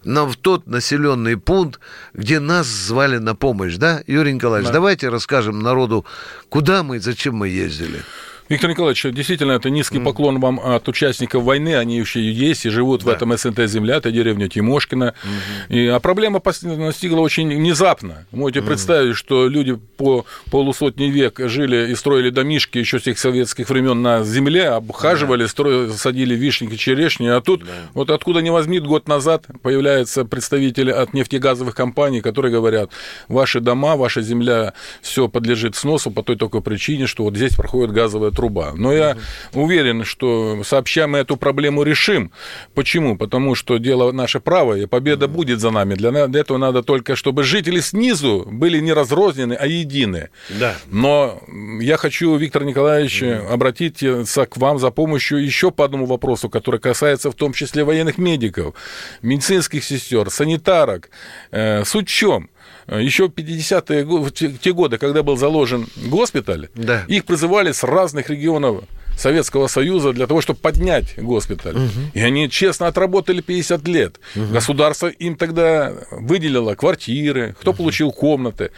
но 0.04 0.28
в 0.28 0.36
тот 0.36 0.68
населенный 0.68 1.38
пункт, 1.38 1.80
где 2.14 2.40
нас 2.40 2.68
звали 2.68 3.18
на 3.18 3.36
помощь, 3.36 3.76
да, 3.76 4.02
Юрий 4.08 4.34
Николаевич? 4.34 4.68
Да. 4.68 4.74
Давайте 4.74 5.10
расскажем 5.10 5.60
народу, 5.60 6.06
куда 6.50 6.84
мы 6.84 6.98
и 6.98 7.00
зачем 7.00 7.36
мы 7.36 7.50
ездили. 7.50 8.04
Виктор 8.50 8.72
Николаевич, 8.72 9.04
действительно, 9.14 9.52
это 9.52 9.70
низкий 9.70 10.00
поклон 10.00 10.40
вам 10.40 10.60
от 10.60 10.88
участников 10.88 11.44
войны. 11.44 11.76
Они 11.76 11.98
еще 11.98 12.20
есть 12.20 12.66
и 12.66 12.70
живут 12.70 13.04
да. 13.04 13.12
в 13.12 13.14
этом 13.14 13.38
СНТ-земля, 13.38 13.98
это 13.98 14.12
деревня 14.12 14.50
Тимошкина. 14.50 15.14
Угу. 15.24 15.76
И, 15.76 15.86
а 15.86 16.00
проблема 16.00 16.42
настигла 16.64 17.20
очень 17.20 17.48
внезапно. 17.56 18.26
Можете 18.32 18.62
угу. 18.62 18.70
представить, 18.70 19.16
что 19.16 19.48
люди 19.48 19.76
по 19.98 20.26
полусотни 20.50 21.06
век 21.06 21.40
жили 21.40 21.92
и 21.92 21.96
строили 21.96 22.32
домишки 22.32 22.80
еще 22.80 23.00
с 23.00 23.04
тех 23.04 23.20
советских 23.20 23.70
времен 23.70 24.02
на 24.02 24.24
земле, 24.24 24.70
обхаживали, 24.70 25.44
да. 25.44 25.48
строили, 25.48 25.92
садили 25.92 26.34
вишни, 26.34 26.76
черешни. 26.76 27.28
А 27.28 27.42
тут, 27.42 27.66
да. 27.66 27.72
вот 27.94 28.10
откуда 28.10 28.42
не 28.42 28.50
возьмит, 28.50 28.84
год 28.84 29.08
назад 29.08 29.46
появляются 29.62 30.26
представители 30.26 30.90
от 30.90 31.14
нефтегазовых 31.14 31.76
компаний, 31.76 32.22
которые 32.22 32.52
говорят, 32.52 32.90
ваши 33.28 33.60
дома, 33.60 33.96
ваша 33.96 34.24
земля, 34.24 34.74
все 35.04 35.28
подлежит 35.28 35.76
сносу 35.76 36.10
по 36.10 36.24
той 36.24 36.36
только 36.36 36.62
причине, 36.62 37.06
что 37.06 37.26
вот 37.26 37.36
здесь 37.36 37.54
проходит 37.56 37.92
газовая 37.92 38.32
труба. 38.40 38.72
Но 38.74 38.94
я 38.94 39.18
уверен, 39.54 40.06
что 40.06 40.64
сообща 40.64 41.08
мы 41.08 41.18
эту 41.18 41.36
проблему 41.36 41.84
решим. 41.84 42.32
Почему? 42.74 43.18
Потому 43.18 43.54
что 43.54 43.80
дело 43.80 44.14
наше 44.14 44.40
правое, 44.40 44.88
победа 44.88 45.28
будет 45.28 45.60
за 45.60 45.72
нами. 45.72 45.96
Для 45.96 46.10
этого 46.40 46.58
надо 46.58 46.82
только, 46.82 47.18
чтобы 47.18 47.44
жители 47.44 47.82
снизу 47.82 48.48
были 48.50 48.80
не 48.80 48.94
разрознены, 48.94 49.56
а 49.60 49.68
едины. 49.68 50.30
Да. 50.58 50.76
Но 50.90 51.42
я 51.82 51.98
хочу, 51.98 52.34
Виктор 52.38 52.64
Николаевич, 52.64 53.22
обратиться 53.24 54.46
к 54.46 54.56
вам 54.56 54.80
за 54.80 54.90
помощью 54.90 55.44
еще 55.44 55.70
по 55.70 55.84
одному 55.84 56.06
вопросу, 56.06 56.50
который 56.50 56.80
касается 56.80 57.32
в 57.32 57.36
том 57.36 57.52
числе 57.52 57.84
военных 57.84 58.18
медиков, 58.18 58.74
медицинских 59.22 59.84
сестер, 59.84 60.30
санитарок. 60.30 61.10
Э, 61.52 61.84
суть 61.84 62.08
в 62.08 62.14
чем? 62.14 62.50
Еще 62.98 63.26
50-е 63.26 64.58
те 64.58 64.74
годы, 64.74 64.98
когда 64.98 65.22
был 65.22 65.38
заложен 65.38 65.88
госпиталь, 66.08 66.70
да. 66.76 67.04
их 67.08 67.26
призывали 67.26 67.72
с 67.72 67.84
разных 67.84 68.30
регионов 68.30 68.84
Советского 69.20 69.68
Союза 69.68 70.14
для 70.14 70.28
того, 70.28 70.42
чтобы 70.42 70.60
поднять 70.60 71.16
госпиталь. 71.18 71.76
Угу. 71.76 72.12
И 72.14 72.22
они 72.22 72.50
честно 72.50 72.88
отработали 72.88 73.42
50 73.42 73.88
лет. 73.88 74.20
Угу. 74.36 74.54
Государство 74.54 75.08
им 75.08 75.36
тогда 75.36 75.94
выделило 76.12 76.76
квартиры, 76.76 77.56
кто 77.60 77.72
угу. 77.72 77.80
получил 77.80 78.12
комнаты. 78.12 78.72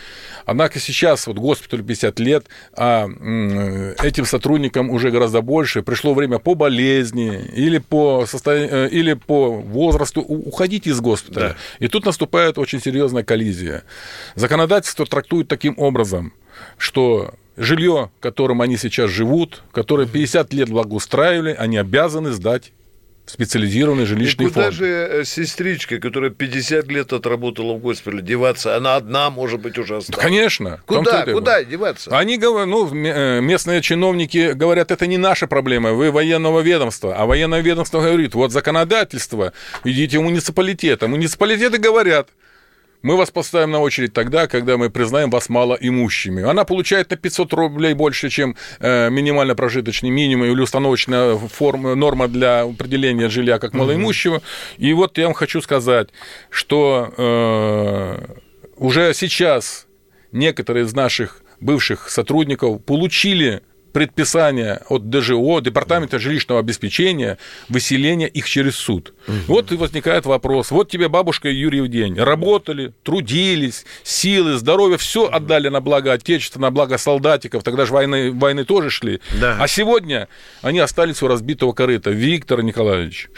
Однако 0.45 0.79
сейчас 0.79 1.27
вот 1.27 1.37
госпиталю 1.37 1.83
50 1.83 2.19
лет, 2.19 2.45
а 2.75 3.07
этим 4.01 4.25
сотрудникам 4.25 4.89
уже 4.89 5.11
гораздо 5.11 5.41
больше. 5.41 5.83
Пришло 5.83 6.13
время 6.13 6.39
по 6.39 6.55
болезни 6.55 7.45
или 7.53 7.77
по, 7.77 8.25
состоянию, 8.25 8.87
э, 8.87 8.89
или 8.89 9.13
по 9.13 9.51
возрасту 9.51 10.21
уходить 10.21 10.87
из 10.87 10.99
госпиталя. 11.01 11.49
Да. 11.49 11.85
И 11.85 11.87
тут 11.87 12.05
наступает 12.05 12.57
очень 12.57 12.81
серьезная 12.81 13.23
коллизия. 13.23 13.83
Законодательство 14.35 15.05
трактует 15.05 15.47
таким 15.47 15.75
образом, 15.77 16.33
что 16.77 17.35
жилье, 17.61 18.11
которым 18.19 18.61
они 18.61 18.77
сейчас 18.77 19.09
живут, 19.09 19.63
которое 19.71 20.07
50 20.07 20.51
лет 20.53 20.69
благоустраивали, 20.69 21.55
они 21.57 21.77
обязаны 21.77 22.31
сдать 22.31 22.71
специализированный 23.27 24.05
жилищный 24.05 24.45
и 24.45 24.49
куда 24.49 24.63
фонд. 24.63 24.73
же 24.73 24.85
э, 24.87 25.23
сестричка, 25.25 25.99
которая 25.99 26.31
50 26.31 26.87
лет 26.87 27.13
отработала 27.13 27.73
в 27.75 27.79
госпитале, 27.79 28.21
деваться? 28.21 28.75
Она 28.75 28.95
одна, 28.95 29.29
может 29.29 29.61
быть, 29.61 29.77
уже 29.77 29.97
осталась. 29.97 30.21
Конечно. 30.21 30.81
Куда? 30.85 31.25
Куда 31.25 31.63
деваться? 31.63 32.17
Они 32.17 32.37
говорят, 32.37 32.67
ну, 32.67 32.93
э, 32.93 33.39
местные 33.39 33.81
чиновники 33.81 34.51
говорят, 34.53 34.91
это 34.91 35.07
не 35.07 35.17
наша 35.17 35.47
проблема, 35.47 35.93
вы 35.93 36.11
военного 36.11 36.61
ведомства. 36.61 37.15
А 37.15 37.25
военное 37.25 37.61
ведомство 37.61 38.01
говорит, 38.01 38.33
вот 38.33 38.51
законодательство, 38.51 39.53
идите 39.85 40.17
в 40.19 40.23
муниципалитет. 40.23 41.03
А 41.03 41.07
муниципалитеты 41.07 41.77
говорят, 41.77 42.29
мы 43.01 43.17
вас 43.17 43.31
поставим 43.31 43.71
на 43.71 43.79
очередь 43.79 44.13
тогда, 44.13 44.47
когда 44.47 44.77
мы 44.77 44.89
признаем 44.89 45.29
вас 45.29 45.49
малоимущими. 45.49 46.43
Она 46.43 46.63
получает 46.65 47.09
на 47.09 47.17
500 47.17 47.53
рублей 47.53 47.93
больше, 47.93 48.29
чем 48.29 48.55
э, 48.79 49.09
минимально 49.09 49.55
прожиточный 49.55 50.09
минимум 50.09 50.47
или 50.51 50.61
установочная 50.61 51.35
форма, 51.35 51.95
норма 51.95 52.27
для 52.27 52.61
определения 52.61 53.29
жилья 53.29 53.59
как 53.59 53.73
малоимущего. 53.73 54.35
Угу. 54.35 54.43
И 54.77 54.93
вот 54.93 55.17
я 55.17 55.25
вам 55.25 55.33
хочу 55.33 55.61
сказать, 55.61 56.09
что 56.49 57.13
э, 57.17 58.17
уже 58.77 59.13
сейчас 59.13 59.87
некоторые 60.31 60.85
из 60.85 60.93
наших 60.93 61.41
бывших 61.59 62.09
сотрудников 62.09 62.83
получили 62.83 63.61
предписание 63.91 64.81
от 64.89 65.09
ДЖО, 65.09 65.59
Департамента 65.59 66.19
жилищного 66.19 66.59
обеспечения, 66.59 67.37
выселения 67.69 68.27
их 68.27 68.47
через 68.47 68.75
суд. 68.75 69.13
Угу. 69.27 69.35
Вот 69.47 69.71
и 69.71 69.75
возникает 69.75 70.25
вопрос. 70.25 70.71
Вот 70.71 70.89
тебе 70.89 71.07
бабушка 71.07 71.49
и 71.49 71.55
Юрий 71.55 71.81
в 71.81 71.87
день. 71.87 72.17
Работали, 72.17 72.93
трудились, 73.03 73.85
силы, 74.03 74.57
здоровье, 74.57 74.97
все 74.97 75.27
отдали 75.27 75.69
на 75.69 75.81
благо 75.81 76.13
Отечества, 76.13 76.59
на 76.59 76.71
благо 76.71 76.97
солдатиков. 76.97 77.63
Тогда 77.63 77.85
же 77.85 77.93
войны, 77.93 78.31
войны 78.31 78.65
тоже 78.65 78.89
шли. 78.89 79.21
Да. 79.39 79.57
А 79.59 79.67
сегодня 79.67 80.27
они 80.61 80.79
остались 80.79 81.21
у 81.21 81.27
разбитого 81.27 81.73
корыта. 81.73 82.11
Виктор 82.11 82.61
Николаевич, 82.63 83.29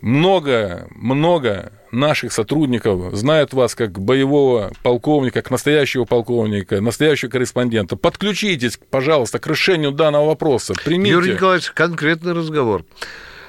много, 0.00 0.88
много 0.90 1.72
наших 1.90 2.32
сотрудников 2.32 3.14
знают 3.14 3.52
вас 3.52 3.74
как 3.74 3.98
боевого 3.98 4.72
полковника, 4.82 5.42
как 5.42 5.50
настоящего 5.50 6.04
полковника, 6.04 6.80
настоящего 6.80 7.30
корреспондента. 7.30 7.96
Подключитесь, 7.96 8.78
пожалуйста, 8.90 9.38
к 9.38 9.46
решению 9.46 9.92
данного 9.92 10.26
вопроса. 10.26 10.74
Примите. 10.84 11.12
Юрий 11.12 11.32
Николаевич, 11.32 11.70
конкретный 11.72 12.32
разговор. 12.32 12.84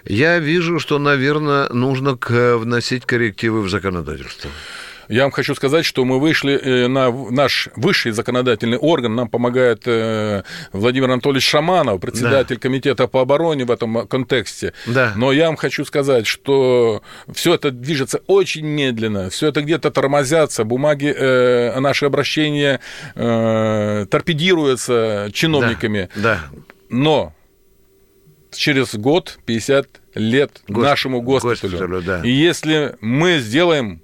Я 0.05 0.39
вижу, 0.39 0.79
что, 0.79 0.97
наверное, 0.97 1.69
нужно 1.69 2.17
вносить 2.19 3.05
коррективы 3.05 3.61
в 3.61 3.69
законодательство. 3.69 4.49
Я 5.09 5.23
вам 5.23 5.31
хочу 5.31 5.55
сказать, 5.55 5.85
что 5.85 6.05
мы 6.05 6.19
вышли 6.19 6.53
э, 6.53 6.87
на 6.87 7.11
наш 7.11 7.69
высший 7.75 8.11
законодательный 8.11 8.77
орган, 8.77 9.15
нам 9.15 9.27
помогает 9.27 9.81
э, 9.87 10.43
Владимир 10.71 11.09
Анатольевич 11.09 11.49
Шаманов, 11.49 11.99
председатель 11.99 12.57
да. 12.57 12.61
комитета 12.61 13.07
по 13.07 13.21
обороне 13.21 13.65
в 13.65 13.71
этом 13.71 14.07
контексте. 14.07 14.73
Да. 14.85 15.13
Но 15.15 15.31
я 15.31 15.47
вам 15.47 15.55
хочу 15.55 15.83
сказать, 15.83 16.27
что 16.27 17.01
все 17.33 17.55
это 17.55 17.71
движется 17.71 18.21
очень 18.27 18.67
медленно, 18.67 19.31
все 19.31 19.47
это 19.47 19.63
где-то 19.63 19.89
тормозятся, 19.89 20.63
бумаги, 20.63 21.07
э, 21.07 21.79
наши 21.79 22.05
обращения 22.05 22.79
торпедируются 23.15 25.31
чиновниками. 25.33 26.09
Да. 26.15 26.21
да. 26.21 26.41
Но 26.89 27.33
через 28.51 28.93
год 28.93 29.39
50 29.45 29.87
лет 30.15 30.61
Госп... 30.67 30.83
нашему 30.83 31.21
госпиталю. 31.21 31.71
госпиталю 31.71 32.01
да. 32.01 32.21
И 32.23 32.29
если 32.29 32.97
мы 33.01 33.39
сделаем 33.39 34.01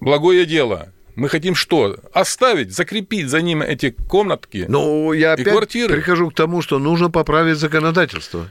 благое 0.00 0.46
дело. 0.46 0.92
Мы 1.14 1.28
хотим 1.28 1.54
что? 1.56 1.96
Оставить, 2.12 2.72
закрепить 2.72 3.28
за 3.28 3.42
ним 3.42 3.60
эти 3.60 3.90
комнатки 3.90 4.66
Ну, 4.68 5.12
я 5.12 5.32
опять 5.32 5.46
и 5.46 5.50
квартиры. 5.50 5.94
прихожу 5.94 6.30
к 6.30 6.34
тому, 6.34 6.62
что 6.62 6.78
нужно 6.78 7.10
поправить 7.10 7.56
законодательство. 7.58 8.50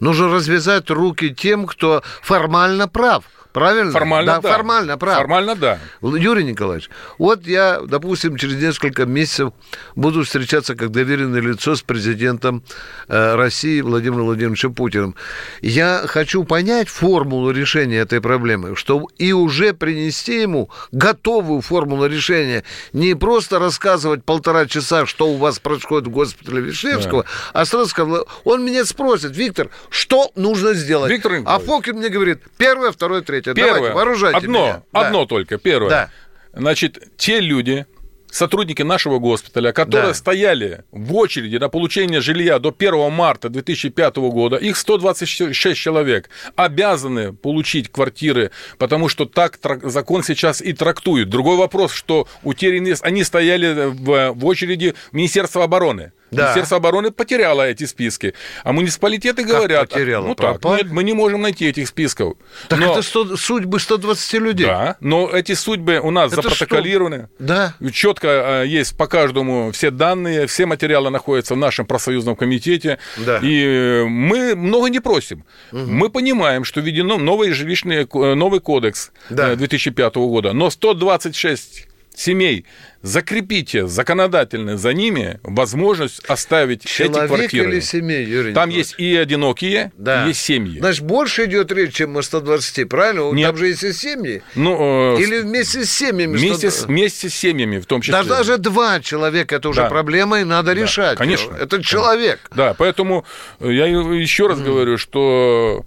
Нужно 0.00 0.28
развязать 0.28 0.90
руки 0.90 1.30
тем, 1.30 1.66
кто 1.66 2.02
формально 2.22 2.88
прав. 2.88 3.24
Правильно? 3.56 3.90
Формально 3.90 4.32
да. 4.32 4.40
да. 4.42 4.52
Формально, 4.52 4.98
прав. 4.98 5.16
Формально, 5.16 5.54
да. 5.56 5.78
Юрий 6.02 6.44
Николаевич, 6.44 6.90
вот 7.16 7.46
я, 7.46 7.80
допустим, 7.80 8.36
через 8.36 8.56
несколько 8.60 9.06
месяцев 9.06 9.54
буду 9.94 10.24
встречаться 10.24 10.74
как 10.74 10.90
доверенное 10.90 11.40
лицо 11.40 11.74
с 11.74 11.80
президентом 11.80 12.62
э, 13.08 13.34
России 13.34 13.80
Владимиром 13.80 14.26
Владимировичем 14.26 14.74
Путиным. 14.74 15.14
Я 15.62 16.02
хочу 16.06 16.44
понять 16.44 16.90
формулу 16.90 17.50
решения 17.50 17.96
этой 17.96 18.20
проблемы, 18.20 18.76
что 18.76 19.06
и 19.16 19.32
уже 19.32 19.72
принести 19.72 20.42
ему 20.42 20.68
готовую 20.92 21.62
формулу 21.62 22.04
решения, 22.04 22.62
не 22.92 23.14
просто 23.14 23.58
рассказывать 23.58 24.22
полтора 24.22 24.66
часа, 24.66 25.06
что 25.06 25.28
у 25.28 25.36
вас 25.38 25.60
происходит 25.60 26.08
в 26.08 26.10
госпитале 26.10 26.60
Вишневского, 26.60 27.22
да. 27.22 27.28
а 27.54 27.64
сразу 27.64 27.88
сказать, 27.88 28.24
он 28.44 28.66
меня 28.66 28.84
спросит, 28.84 29.34
Виктор, 29.34 29.70
что 29.88 30.30
нужно 30.36 30.74
сделать? 30.74 31.10
Виктор 31.10 31.40
а 31.46 31.58
Фокин 31.58 31.96
мне 31.96 32.10
говорит, 32.10 32.42
первое, 32.58 32.92
второе, 32.92 33.22
третье 33.22 33.45
хотите. 33.50 33.66
Первое, 33.66 33.90
Давайте, 33.90 33.94
вооружайте 33.94 34.38
одно, 34.38 34.66
меня. 34.66 34.82
одно 34.92 35.20
да. 35.20 35.26
только, 35.26 35.58
первое. 35.58 35.90
Да. 35.90 36.10
Значит, 36.52 37.16
те 37.16 37.40
люди, 37.40 37.86
сотрудники 38.30 38.82
нашего 38.82 39.18
госпиталя, 39.18 39.72
которые 39.72 40.08
да. 40.08 40.14
стояли 40.14 40.84
в 40.90 41.14
очереди 41.14 41.56
на 41.56 41.68
получение 41.68 42.20
жилья 42.20 42.58
до 42.58 42.74
1 42.76 43.10
марта 43.12 43.48
2005 43.48 44.16
года, 44.16 44.56
их 44.56 44.76
126 44.76 45.78
человек, 45.78 46.28
обязаны 46.54 47.32
получить 47.32 47.90
квартиры, 47.90 48.50
потому 48.78 49.08
что 49.08 49.24
так 49.26 49.58
закон 49.82 50.22
сейчас 50.22 50.60
и 50.60 50.72
трактует. 50.72 51.28
Другой 51.28 51.56
вопрос, 51.56 51.92
что 51.92 52.28
утерянные, 52.42 52.96
они 53.00 53.24
стояли 53.24 53.90
в, 53.90 54.32
в 54.32 54.46
очереди 54.46 54.94
Министерства 55.12 55.64
обороны. 55.64 56.12
Да. 56.30 56.42
Министерство 56.44 56.78
обороны 56.78 57.10
потеряло 57.10 57.62
эти 57.68 57.84
списки. 57.84 58.34
А 58.64 58.72
муниципалитеты 58.72 59.44
говорят... 59.44 59.90
потеряло? 59.90 60.26
Ну 60.26 60.34
так, 60.34 60.60
Пропали? 60.60 60.82
нет, 60.82 60.92
мы 60.92 61.04
не 61.04 61.12
можем 61.12 61.42
найти 61.42 61.66
этих 61.66 61.88
списков. 61.88 62.34
Так 62.68 62.78
Но- 62.78 62.92
это 62.92 63.02
100 63.02 63.36
судьбы 63.36 63.78
120 63.78 64.34
людей. 64.34 64.66
Да, 64.66 64.96
но 65.00 65.28
эти 65.30 65.52
судьбы 65.54 66.00
у 66.02 66.10
нас 66.10 66.32
Это 66.32 66.42
запротоколированы. 66.42 67.28
Да. 67.38 67.74
Четко 67.92 68.62
э, 68.64 68.66
есть 68.66 68.96
по 68.96 69.06
каждому 69.06 69.70
все 69.72 69.90
данные, 69.90 70.46
все 70.46 70.66
материалы 70.66 71.10
находятся 71.10 71.54
в 71.54 71.58
нашем 71.58 71.86
профсоюзном 71.86 72.34
комитете. 72.36 72.98
Да. 73.18 73.38
И 73.42 73.64
э, 73.64 74.04
мы 74.04 74.56
много 74.56 74.88
не 74.88 75.00
просим. 75.00 75.44
Мы 75.72 76.10
понимаем, 76.10 76.64
что 76.64 76.80
введено 76.80 77.18
новый 77.18 77.52
жилищный 77.52 78.02
э, 78.12 78.34
новый 78.34 78.60
кодекс 78.60 79.12
Да. 79.30 79.52
э, 79.52 79.56
2005 79.56 80.14
года, 80.16 80.52
но 80.52 80.70
126 80.70 81.86
семей 82.16 82.64
закрепите 83.02 83.86
законодательно 83.86 84.76
за 84.76 84.92
ними 84.92 85.38
возможность 85.44 86.24
оставить 86.26 86.84
эти 86.84 86.90
Человек 86.92 87.28
квартиры. 87.28 87.70
или 87.72 87.80
семей, 87.80 88.24
Юрий 88.24 88.52
Там 88.52 88.68
Николаевич? 88.68 88.76
есть 88.78 88.94
и 88.98 89.16
одинокие, 89.16 89.92
Да. 89.96 90.24
и 90.24 90.28
есть 90.28 90.40
семьи. 90.40 90.78
Значит, 90.80 91.04
больше 91.04 91.44
идет 91.44 91.70
речь, 91.70 91.94
чем 91.94 92.16
о 92.18 92.22
120, 92.22 92.88
правильно? 92.88 93.30
Нет. 93.32 93.46
Там 93.48 93.56
же 93.58 93.68
есть 93.68 93.84
и 93.84 93.92
семьи. 93.92 94.42
Ну, 94.56 95.14
э, 95.16 95.22
Или 95.22 95.40
вместе 95.40 95.84
с 95.84 95.90
семьями? 95.92 96.36
вместе, 96.36 96.70
100 96.70 96.84
с, 96.84 96.86
вместе 96.86 97.28
с 97.28 97.34
семьями 97.34 97.78
в 97.78 97.86
том 97.86 98.00
числе. 98.00 98.22
Да 98.22 98.24
даже 98.24 98.58
два 98.58 98.98
человека, 99.00 99.56
это 99.56 99.68
уже 99.68 99.82
Да. 99.82 99.88
проблема, 99.88 100.40
и 100.40 100.44
надо 100.44 100.72
решать. 100.72 101.18
конечно. 101.18 101.54
Это 101.54 101.82
человек. 101.82 102.40
Да, 102.54 102.74
поэтому 102.74 103.24
я 103.60 103.86
еще 103.86 104.48
раз 104.48 104.60
говорю, 104.60 104.98
что 104.98 105.84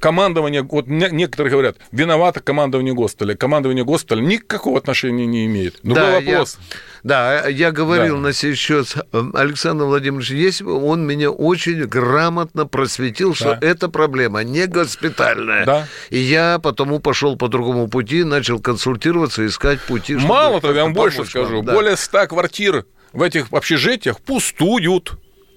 командование, 0.00 0.62
вот 0.62 0.86
не- 0.88 1.08
некоторые 1.12 1.50
говорят, 1.52 1.76
виновато 1.92 2.40
командование 2.40 2.94
госпиталя. 2.94 3.36
Командование 3.36 3.84
госпиталя 3.84 4.20
никакого 4.22 4.78
отношения 4.78 5.26
не 5.26 5.46
имеет. 5.46 5.78
Другой 5.82 6.02
да, 6.04 6.20
вопрос. 6.20 6.58
Я, 6.58 6.78
да, 7.02 7.48
я 7.48 7.70
говорил 7.70 8.16
Да. 8.16 8.20
на 8.22 8.32
сей 8.32 8.54
счет 8.54 8.94
э, 9.12 9.22
Александр 9.34 9.84
Владимирович, 9.84 10.30
если 10.30 10.64
бы 10.64 10.82
он 10.84 11.06
меня 11.06 11.30
очень 11.30 11.84
грамотно 11.84 12.66
просветил, 12.66 13.34
что 13.34 13.56
Да. 13.60 13.66
эта 13.66 13.88
проблема 13.88 14.42
не 14.42 14.66
госпитальная. 14.66 15.64
Да. 15.66 15.86
И 16.10 16.18
я 16.18 16.58
потому 16.58 16.98
пошел 16.98 17.36
по 17.36 17.48
другому 17.48 17.88
пути, 17.88 18.24
начал 18.24 18.58
консультироваться, 18.60 19.46
искать 19.46 19.80
пути. 19.82 20.16
Мало 20.16 20.60
того, 20.60 20.72
я 20.74 20.82
вам 20.84 20.94
больше 20.94 21.24
скажу, 21.24 21.56
вам, 21.56 21.66
да. 21.66 21.74
более 21.74 21.96
100 21.96 22.26
квартир 22.28 22.86
в 23.12 23.22
этих 23.22 23.52
общежитиях 23.52 24.20
пустуют. 24.20 25.12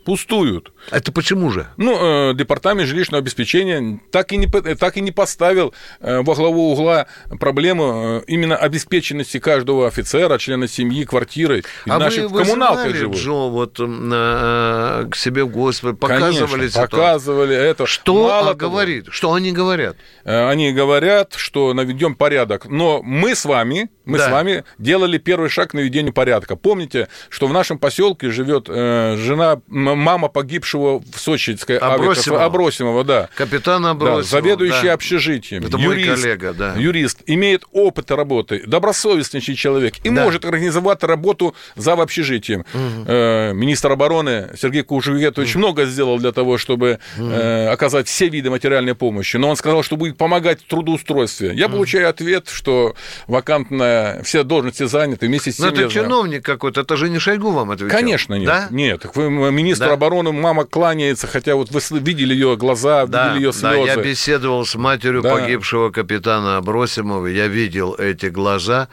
Пустуют. 0.05 0.72
Это 0.91 1.11
почему 1.11 1.49
же? 1.51 1.67
Ну, 1.77 2.31
э, 2.31 2.33
департамент 2.35 2.87
жилищного 2.87 3.19
обеспечения 3.21 3.99
так 4.11 4.31
и 4.31 4.37
не, 4.37 4.47
так 4.47 4.97
и 4.97 5.01
не 5.01 5.11
поставил 5.11 5.73
э, 5.99 6.21
во 6.21 6.35
главу 6.35 6.71
угла 6.73 7.07
проблему 7.39 8.21
э, 8.21 8.23
именно 8.27 8.55
обеспеченности 8.55 9.39
каждого 9.39 9.87
офицера, 9.87 10.37
члена 10.37 10.67
семьи, 10.67 11.03
квартирой. 11.05 11.59
И 11.85 11.89
а 11.89 11.97
наши 11.99 12.27
вы 12.27 12.39
в 12.41 12.43
коммуналках 12.43 12.95
живут. 12.95 13.17
Джо 13.17 13.49
вот 13.49 13.79
м, 13.79 14.09
на- 14.09 15.07
к 15.09 15.15
себе 15.15 15.43
в 15.43 15.49
госпиталь, 15.49 15.95
показывали 15.95 16.31
Конечно, 16.37 16.47
ситуацию? 16.69 16.89
показывали 16.89 17.55
это. 17.55 17.85
Что 17.85 18.13
Мало 18.27 18.51
а, 18.51 18.53
того, 18.55 18.71
говорит? 18.71 19.05
Что 19.09 19.33
они 19.33 19.51
говорят? 19.51 19.95
э, 20.23 20.47
Они 20.49 20.71
говорят, 20.73 21.33
что 21.35 21.73
наведем 21.73 22.15
порядок. 22.15 22.65
Но 22.69 23.01
мы 23.03 23.35
с 23.35 23.45
вами, 23.45 23.89
мы 24.05 24.17
Да. 24.17 24.27
с 24.27 24.31
вами 24.31 24.63
делали 24.77 25.17
первый 25.17 25.49
шаг 25.49 25.71
к 25.71 25.73
наведению 25.73 26.13
порядка. 26.13 26.55
Помните, 26.55 27.07
что 27.29 27.47
в 27.47 27.53
нашем 27.53 27.77
поселке 27.77 28.29
живет 28.31 28.65
э, 28.69 29.15
жена, 29.17 29.61
мама 29.67 30.27
погибшего 30.27 30.72
в 30.79 31.01
Сочинской 31.19 31.77
Абросимова. 31.77 32.45
Абросимова, 32.45 33.03
да. 33.03 33.29
Капитан 33.35 33.83
Да, 33.83 33.91
Абросимов. 33.91 34.25
заведующий 34.25 34.87
да. 34.87 34.93
общежитием, 34.93 35.63
Это 35.65 35.77
мой 35.77 35.95
юрист, 35.99 36.21
коллега, 36.23 36.53
да. 36.53 36.73
юрист, 36.75 37.19
имеет 37.25 37.63
опыт 37.71 38.11
работы, 38.11 38.63
добросовестнейший 38.65 39.55
человек 39.55 39.95
и 40.03 40.09
Да. 40.09 40.23
может 40.23 40.45
организовать 40.45 41.03
работу 41.03 41.55
за 41.75 41.93
общежитием. 41.93 42.65
Э, 42.73 43.53
министр 43.53 43.91
обороны 43.91 44.49
Сергей 44.59 44.83
Кужугетович 44.83 45.55
много 45.55 45.85
сделал 45.85 46.17
для 46.17 46.31
того, 46.31 46.57
чтобы 46.57 46.99
э, 47.17 47.67
оказать 47.67 48.07
все 48.07 48.29
виды 48.29 48.49
материальной 48.49 48.95
помощи, 48.95 49.37
но 49.37 49.49
он 49.49 49.55
сказал, 49.55 49.83
что 49.83 49.95
будет 49.97 50.17
помогать 50.17 50.61
в 50.61 50.67
трудоустройстве. 50.67 51.53
Я 51.53 51.69
получаю 51.69 52.09
ответ, 52.09 52.49
что 52.51 52.95
вакантная, 53.27 54.21
все 54.23 54.43
должности 54.43 54.85
заняты 54.85 55.27
вместе 55.27 55.51
с 55.51 55.59
Но 55.59 55.65
тем. 55.67 55.73
это 55.73 55.81
я 55.83 55.89
знаю. 55.89 56.05
чиновник 56.07 56.45
какой-то, 56.45 56.81
это 56.81 56.95
же 56.97 57.09
не 57.09 57.19
Шойгу 57.19 57.51
вам 57.51 57.71
отвечал. 57.71 57.97
Конечно, 57.97 58.35
нет. 58.35 58.45
Да? 58.47 58.67
Нет, 58.71 59.01
так 59.01 59.15
вы, 59.15 59.29
министр 59.51 59.87
Да. 59.87 59.93
обороны, 59.93 60.31
мама 60.31 60.62
кланяется, 60.65 61.27
хотя 61.27 61.55
вот 61.55 61.71
вы 61.71 61.81
видели 61.99 62.33
ее 62.33 62.55
глаза, 62.57 63.05
Да, 63.05 63.29
видели 63.29 63.43
ее 63.45 63.51
да, 63.51 63.57
слезы. 63.57 63.87
я 63.87 63.95
беседовал 63.97 64.65
с 64.65 64.75
матерью 64.75 65.21
Да. 65.21 65.31
погибшего 65.31 65.89
капитана 65.89 66.57
Абросимова, 66.57 67.27
я 67.27 67.47
видел 67.47 67.93
эти 67.95 68.27
глаза, 68.27 68.87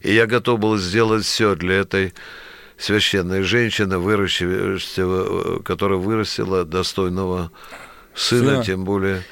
и 0.00 0.12
я 0.14 0.26
готов 0.26 0.58
был 0.60 0.76
сделать 0.78 1.24
все 1.24 1.54
для 1.54 1.76
этой 1.76 2.14
священной 2.78 3.42
женщины, 3.42 3.98
выращившего, 3.98 5.60
которая 5.62 5.98
вырастила 5.98 6.64
достойного 6.64 7.50
сына, 8.14 8.50
Сына. 8.50 8.64
тем 8.64 8.84
более 8.84 9.22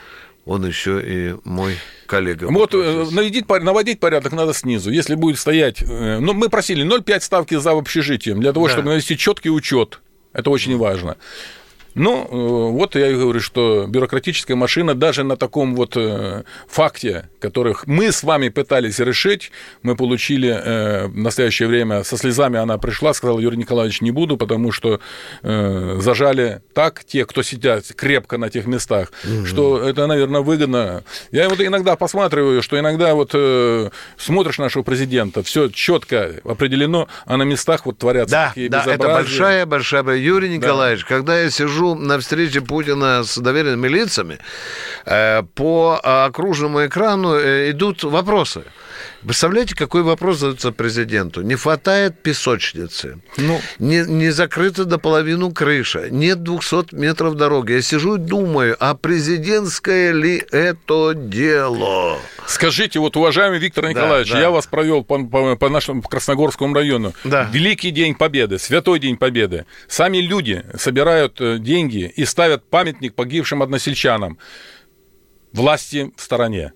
он 0.44 0.66
еще 0.66 1.02
и 1.04 1.34
мой 1.44 1.76
коллега. 2.06 2.46
Вот 2.50 2.74
э, 2.74 3.04
пор- 3.46 3.62
наводить 3.62 4.00
порядок 4.00 4.32
надо 4.32 4.54
снизу. 4.54 4.90
Если 4.90 5.14
будет 5.14 5.38
стоять... 5.38 5.82
э, 5.82 6.18
Ну, 6.20 6.32
мы 6.32 6.48
просили 6.48 6.84
0,5 6.86 7.20
ставки 7.20 7.54
за 7.56 7.72
общежитием, 7.72 8.40
для 8.40 8.52
того, 8.54 8.66
Да. 8.66 8.72
чтобы 8.72 8.88
навести 8.90 9.16
четкий 9.18 9.50
учет. 9.50 10.00
Это 10.32 10.48
очень 10.50 10.76
важно. 10.78 11.16
Ну, 11.98 12.22
э, 12.22 12.72
вот 12.72 12.94
я 12.94 13.08
и 13.08 13.14
говорю, 13.14 13.40
что 13.40 13.86
бюрократическая 13.88 14.56
машина 14.56 14.94
даже 14.94 15.24
на 15.24 15.36
таком 15.36 15.74
вот 15.74 15.96
э, 15.96 16.44
факте, 16.68 17.28
которых 17.40 17.86
мы 17.86 18.12
с 18.12 18.22
вами 18.22 18.48
пытались 18.48 19.00
решить, 19.00 19.50
мы 19.82 19.96
получили 19.96 20.48
э, 20.48 21.06
в 21.08 21.16
настоящее 21.16 21.68
время, 21.68 22.04
со 22.04 22.16
слезами 22.16 22.58
она 22.58 22.78
пришла, 22.78 23.12
сказала, 23.12 23.40
Юрий 23.40 23.56
Николаевич, 23.56 24.00
не 24.00 24.12
буду, 24.12 24.36
потому 24.36 24.72
что 24.72 25.00
зажали 25.42 26.62
так 26.74 27.04
те, 27.04 27.24
кто 27.24 27.42
сидят 27.42 27.84
крепко 27.94 28.38
на 28.38 28.50
тех 28.50 28.66
местах, 28.66 29.12
что 29.44 29.80
это, 29.82 30.06
наверное, 30.06 30.40
выгодно. 30.40 31.02
Я 31.30 31.48
вот 31.48 31.60
иногда 31.60 31.96
посматриваю, 31.96 32.62
что 32.62 32.78
иногда 32.78 33.14
вот 33.14 33.30
смотришь 34.16 34.58
нашего 34.58 34.82
президента, 34.82 35.42
все 35.42 35.68
четко 35.68 36.34
определено, 36.44 37.08
а 37.24 37.36
на 37.36 37.42
местах 37.42 37.86
вот 37.86 37.98
творятся 37.98 38.32
Да, 38.32 38.48
такие 38.48 38.68
да, 38.68 38.80
это 38.82 38.90
безобразия. 38.90 39.22
большая, 39.22 39.66
большая... 39.66 40.16
Юрий 40.16 40.50
Николаевич, 40.50 41.04
когда 41.04 41.40
я 41.40 41.50
сижу 41.50 41.87
на 41.94 42.18
встрече 42.18 42.60
Путина 42.60 43.22
с 43.24 43.36
доверенными 43.38 43.88
лицами, 43.88 44.38
э, 45.06 45.42
по 45.54 45.98
окружному 46.02 46.86
экрану 46.86 47.34
э, 47.34 47.70
идут 47.70 48.02
вопросы. 48.04 48.62
Представляете, 49.22 49.74
какой 49.74 50.02
вопрос 50.02 50.38
задается 50.38 50.70
президенту? 50.72 51.42
Не 51.42 51.56
хватает 51.56 52.22
песочницы. 52.22 53.18
Ну, 53.36 53.60
Не, 53.78 54.04
не 54.06 54.30
закрыта 54.30 54.84
до 54.84 54.98
половины 54.98 55.52
крыша. 55.52 56.08
Нет 56.10 56.42
200 56.42 56.94
метров 56.94 57.34
дороги. 57.34 57.72
Я 57.72 57.82
сижу 57.82 58.16
и 58.16 58.18
думаю, 58.18 58.76
а 58.78 58.94
президентское 58.94 60.12
ли 60.12 60.44
это 60.52 61.14
дело? 61.14 62.18
Скажите, 62.46 62.98
вот, 63.00 63.16
уважаемый 63.16 63.58
Виктор 63.58 63.84
Да, 63.84 63.90
Николаевич, 63.90 64.32
да. 64.32 64.40
я 64.40 64.50
вас 64.50 64.66
провел 64.66 65.02
по, 65.04 65.18
по- 65.24 65.56
по 65.56 65.68
нашему 65.68 66.02
Красногорскому 66.02 66.74
району. 66.74 67.12
Да. 67.24 67.48
Великий 67.52 67.90
день 67.90 68.14
Победы, 68.14 68.58
святой 68.58 68.98
день 69.00 69.16
Победы. 69.16 69.66
Сами 69.88 70.18
люди 70.18 70.64
собирают 70.78 71.40
э, 71.40 71.58
деньги 71.68 72.10
и 72.16 72.24
ставят 72.24 72.70
памятник 72.70 73.14
погибшим 73.14 73.62
односельчанам. 73.62 74.38
Власти 75.52 76.10
в 76.16 76.22
стороне. 76.22 76.72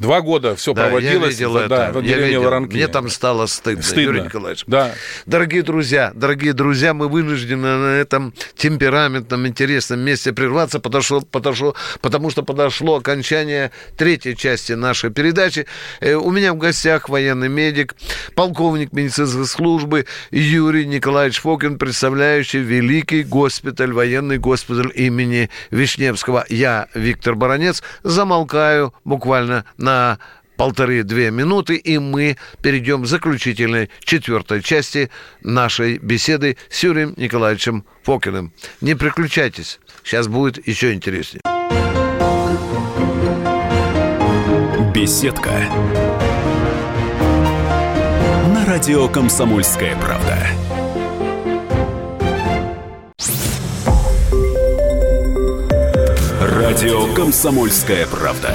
Два 0.00 0.20
года 0.20 0.56
все 0.56 0.74
Да, 0.74 0.84
проводилось 0.84 1.14
я 1.40 1.46
видел 1.46 1.52
за- 1.54 1.58
это. 1.60 1.68
да, 1.94 2.00
я 2.00 2.18
видел. 2.18 2.42
Воронки. 2.42 2.74
Мне 2.74 2.86
там 2.88 3.08
стало 3.08 3.46
стыдно, 3.46 3.82
Стыдно. 3.82 4.00
Юрий 4.02 4.20
Николаевич. 4.22 4.64
Да. 4.66 4.92
Дорогие 5.24 5.62
друзья, 5.62 6.12
дорогие 6.14 6.52
друзья, 6.52 6.92
мы 6.92 7.08
вынуждены 7.08 7.76
на 7.78 7.96
этом 7.96 8.34
темпераментном, 8.56 9.46
интересном 9.46 10.00
месте 10.00 10.32
прерваться, 10.34 10.80
потому 10.80 11.02
что, 11.02 11.22
что, 11.54 11.74
потому 12.02 12.30
что 12.30 12.42
подошло 12.42 12.96
окончание 12.96 13.70
третьей 13.96 14.36
части 14.36 14.72
нашей 14.72 15.10
передачи. 15.10 15.66
Э, 16.00 16.14
У 16.14 16.30
меня 16.30 16.52
в 16.52 16.58
гостях 16.58 17.08
военный 17.08 17.48
медик, 17.48 17.94
полковник 18.34 18.92
медицинской 18.92 19.46
службы 19.46 20.04
Юрий 20.30 20.84
Николаевич 20.86 21.40
Фокин, 21.40 21.78
представляющий 21.78 22.60
Великий 22.60 23.22
госпиталь, 23.22 23.92
военный 23.92 24.38
госпиталь 24.38 24.90
имени 24.94 25.48
Вишневского. 25.70 26.44
Я, 26.48 26.88
Виктор 26.94 27.34
Баранец, 27.34 27.82
замолкаю 28.02 28.92
буквально 29.04 29.53
на 29.76 30.18
полторы-две 30.56 31.30
минуты, 31.30 31.76
и 31.76 31.98
мы 31.98 32.36
перейдем 32.62 33.02
к 33.02 33.06
заключительной 33.06 33.90
четвертой 34.00 34.62
части 34.62 35.10
нашей 35.42 35.98
беседы 35.98 36.56
с 36.70 36.82
Юрием 36.82 37.14
Николаевичем 37.16 37.84
Фокиным. 38.02 38.52
Не 38.80 38.94
переключайтесь, 38.94 39.80
сейчас 40.02 40.28
будет 40.28 40.66
еще 40.66 40.92
интереснее. 40.92 41.42
Беседка. 44.94 45.50
На 48.54 48.64
радио 48.66 49.08
Комсомольская 49.08 49.96
правда. 49.96 50.38
Радио 56.40 57.12
Комсомольская 57.14 58.06
правда. 58.06 58.54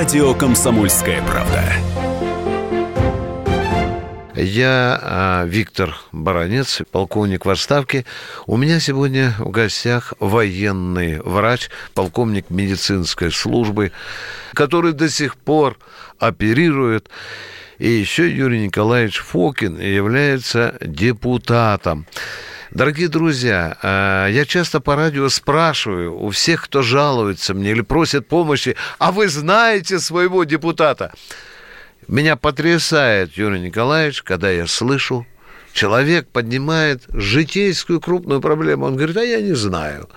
Радио 0.00 0.32
Комсомольская 0.32 1.22
правда. 1.24 1.62
Я 4.34 4.98
а, 5.02 5.44
Виктор 5.44 5.94
Баранец, 6.10 6.80
полковник 6.90 7.44
в 7.44 7.50
отставке. 7.50 8.06
У 8.46 8.56
меня 8.56 8.80
сегодня 8.80 9.34
в 9.38 9.50
гостях 9.50 10.14
военный 10.18 11.20
врач, 11.20 11.68
полковник 11.92 12.48
медицинской 12.48 13.30
службы, 13.30 13.92
который 14.54 14.94
до 14.94 15.10
сих 15.10 15.36
пор 15.36 15.76
оперирует. 16.18 17.10
И 17.76 17.90
еще 17.90 18.34
Юрий 18.34 18.64
Николаевич 18.64 19.18
Фокин 19.18 19.78
является 19.78 20.78
депутатом. 20.80 22.06
Дорогие 22.72 23.08
друзья, 23.08 23.76
а, 23.82 24.28
я 24.28 24.44
часто 24.44 24.80
по 24.80 24.94
радио 24.94 25.28
спрашиваю 25.28 26.16
у 26.16 26.30
всех, 26.30 26.62
кто 26.62 26.82
жалуется 26.82 27.52
мне 27.52 27.72
или 27.72 27.80
просит 27.80 28.28
помощи, 28.28 28.76
а 29.00 29.10
вы 29.10 29.28
знаете 29.28 29.98
своего 29.98 30.44
депутата? 30.44 31.12
Меня 32.06 32.36
потрясает, 32.36 33.32
Юрий 33.36 33.58
Николаевич, 33.58 34.22
когда 34.22 34.50
я 34.50 34.68
слышу, 34.68 35.26
человек 35.72 36.28
поднимает 36.28 37.02
житейскую 37.08 38.00
крупную 38.00 38.40
проблему. 38.40 38.86
Он 38.86 38.94
говорит, 38.94 39.16
а 39.16 39.24
я 39.24 39.40
не 39.40 39.54
знаю. 39.54 40.08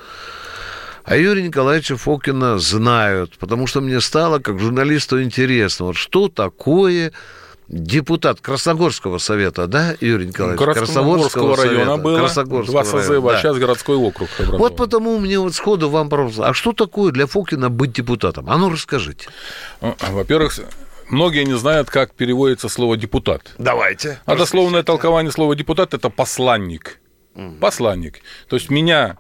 А 1.06 1.18
Юрия 1.18 1.42
Николаевича 1.42 1.98
Фокина 1.98 2.60
знают, 2.60 3.36
потому 3.40 3.66
что 3.66 3.82
мне 3.82 4.00
стало, 4.00 4.38
как 4.38 4.60
журналисту, 4.60 5.24
интересно, 5.24 5.88
вот 5.88 5.96
что 5.96 6.30
такое 6.30 7.14
депутат 7.74 8.40
Красногорского 8.40 9.18
совета, 9.18 9.68
да, 9.68 9.96
Юрий 10.00 10.28
Николаевич? 10.28 10.62
Красногорского, 10.62 11.58
района 11.58 11.98
было, 11.98 12.20
Красногорского 12.20 12.84
два 12.84 12.86
созыва, 12.86 13.32
а 13.32 13.34
да. 13.34 13.42
сейчас 13.42 13.58
городской 13.58 13.98
округ. 13.98 14.30
Образован. 14.38 14.60
Вот 14.60 14.76
потому 14.78 15.18
мне 15.18 15.40
вот 15.40 15.54
сходу 15.56 15.90
вам 15.90 16.10
вопрос, 16.10 16.40
а 16.40 16.54
что 16.54 16.74
такое 16.74 17.12
для 17.12 17.26
Фокина 17.26 17.70
быть 17.70 17.94
депутатом? 17.94 18.50
А 18.50 18.58
ну 18.58 18.70
расскажите. 18.70 19.28
Во-первых, 19.82 20.60
Многие 21.10 21.44
не 21.44 21.56
знают, 21.58 21.90
как 21.90 22.14
переводится 22.14 22.70
слово 22.70 22.98
депутат. 22.98 23.54
Давайте. 23.58 24.20
А 24.26 24.36
дословное 24.36 24.84
толкование 24.84 25.32
слова 25.32 25.54
депутат 25.54 25.94
это 25.94 26.10
посланник. 26.10 27.00
Угу. 27.36 27.58
Посланник. 27.60 28.22
То 28.48 28.56
есть 28.56 28.70
меня 28.70 29.18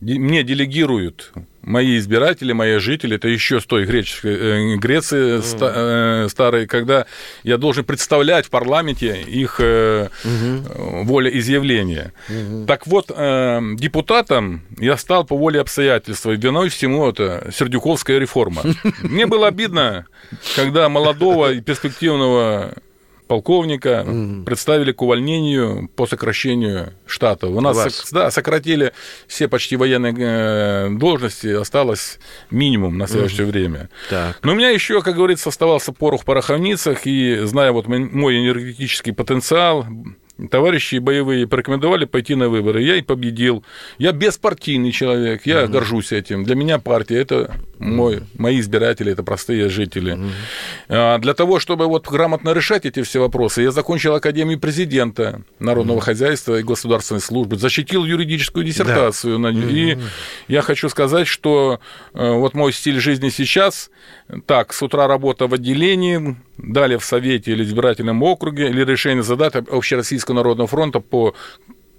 мне 0.00 0.42
делегируют 0.44 1.32
мои 1.62 1.98
избиратели, 1.98 2.52
мои 2.52 2.78
жители, 2.78 3.16
это 3.16 3.28
еще 3.28 3.60
с 3.60 3.66
той 3.66 3.84
греческой, 3.84 4.34
э, 4.34 4.76
Греции 4.76 5.38
mm. 5.38 6.28
старой, 6.28 6.66
когда 6.66 7.06
я 7.42 7.58
должен 7.58 7.84
представлять 7.84 8.46
в 8.46 8.50
парламенте 8.50 9.20
их 9.22 9.60
mm-hmm. 9.60 11.04
волеизъявление. 11.04 12.12
Mm-hmm. 12.28 12.66
Так 12.66 12.86
вот, 12.86 13.08
депутатом 13.76 14.62
я 14.78 14.96
стал 14.96 15.24
по 15.24 15.36
воле 15.36 15.60
обстоятельств, 15.60 16.26
и 16.26 16.36
виной 16.36 16.70
всему 16.70 17.08
это 17.08 17.50
Сердюковская 17.52 18.18
реформа. 18.18 18.62
Мне 19.02 19.26
было 19.26 19.48
обидно, 19.48 20.06
когда 20.56 20.88
молодого 20.88 21.52
и 21.52 21.60
перспективного 21.60 22.74
полковника 23.28 24.04
mm. 24.06 24.44
представили 24.44 24.92
к 24.92 25.02
увольнению 25.02 25.88
по 25.94 26.06
сокращению 26.06 26.94
штата. 27.06 27.46
У 27.46 27.60
нас 27.60 27.76
Вас. 27.76 28.08
да, 28.10 28.30
сократили 28.30 28.92
все 29.28 29.46
почти 29.46 29.76
военные 29.76 30.14
э, 30.18 30.88
должности, 30.90 31.48
осталось 31.48 32.18
минимум 32.50 32.98
на 32.98 33.06
следующее 33.06 33.46
mm. 33.46 33.50
время. 33.50 33.90
Так. 34.10 34.38
Но 34.42 34.52
у 34.52 34.54
меня 34.54 34.70
еще, 34.70 35.02
как 35.02 35.14
говорится, 35.14 35.50
оставался 35.50 35.92
порох 35.92 36.22
в 36.22 36.24
пороховницах, 36.24 37.06
и 37.06 37.40
зная 37.44 37.70
вот 37.70 37.86
мой 37.86 38.38
энергетический 38.38 39.12
потенциал, 39.12 39.86
товарищи 40.50 40.96
боевые 40.96 41.46
порекомендовали 41.46 42.04
пойти 42.04 42.34
на 42.34 42.48
выборы. 42.48 42.82
Я 42.82 42.96
и 42.96 43.02
победил. 43.02 43.64
Я 43.98 44.12
беспартийный 44.12 44.92
человек, 44.92 45.42
я 45.44 45.64
угу. 45.64 45.72
горжусь 45.72 46.12
этим. 46.12 46.44
Для 46.44 46.54
меня 46.54 46.78
партия 46.78 47.18
это 47.18 47.54
мой, 47.78 48.22
мои 48.36 48.60
избиратели, 48.60 49.12
это 49.12 49.22
простые 49.22 49.68
жители. 49.68 50.12
Угу. 50.12 50.28
А, 50.88 51.18
для 51.18 51.34
того, 51.34 51.60
чтобы 51.60 51.86
вот 51.86 52.08
грамотно 52.08 52.50
решать 52.50 52.86
эти 52.86 53.02
все 53.02 53.20
вопросы, 53.20 53.62
я 53.62 53.70
закончил 53.70 54.14
Академию 54.14 54.58
президента 54.58 55.42
народного 55.58 55.98
угу. 55.98 56.04
хозяйства 56.04 56.58
и 56.58 56.62
государственной 56.62 57.20
службы, 57.20 57.56
защитил 57.56 58.04
юридическую 58.04 58.64
диссертацию. 58.64 59.38
Да. 59.38 59.50
И 59.50 59.94
угу. 59.94 60.02
я 60.48 60.62
хочу 60.62 60.88
сказать, 60.88 61.26
что 61.26 61.80
э, 62.14 62.32
вот 62.32 62.54
мой 62.54 62.72
стиль 62.72 63.00
жизни 63.00 63.28
сейчас, 63.28 63.90
так, 64.46 64.72
с 64.72 64.82
утра 64.82 65.06
работа 65.06 65.46
в 65.46 65.54
отделении, 65.54 66.36
далее 66.56 66.98
в 66.98 67.04
Совете 67.04 67.52
или 67.52 67.62
избирательном 67.62 68.22
округе, 68.22 68.68
или 68.68 68.84
решение 68.84 69.22
задач 69.22 69.54
Общероссийского 69.54 70.34
народного 70.34 70.68
фронта 70.68 71.00
по 71.00 71.34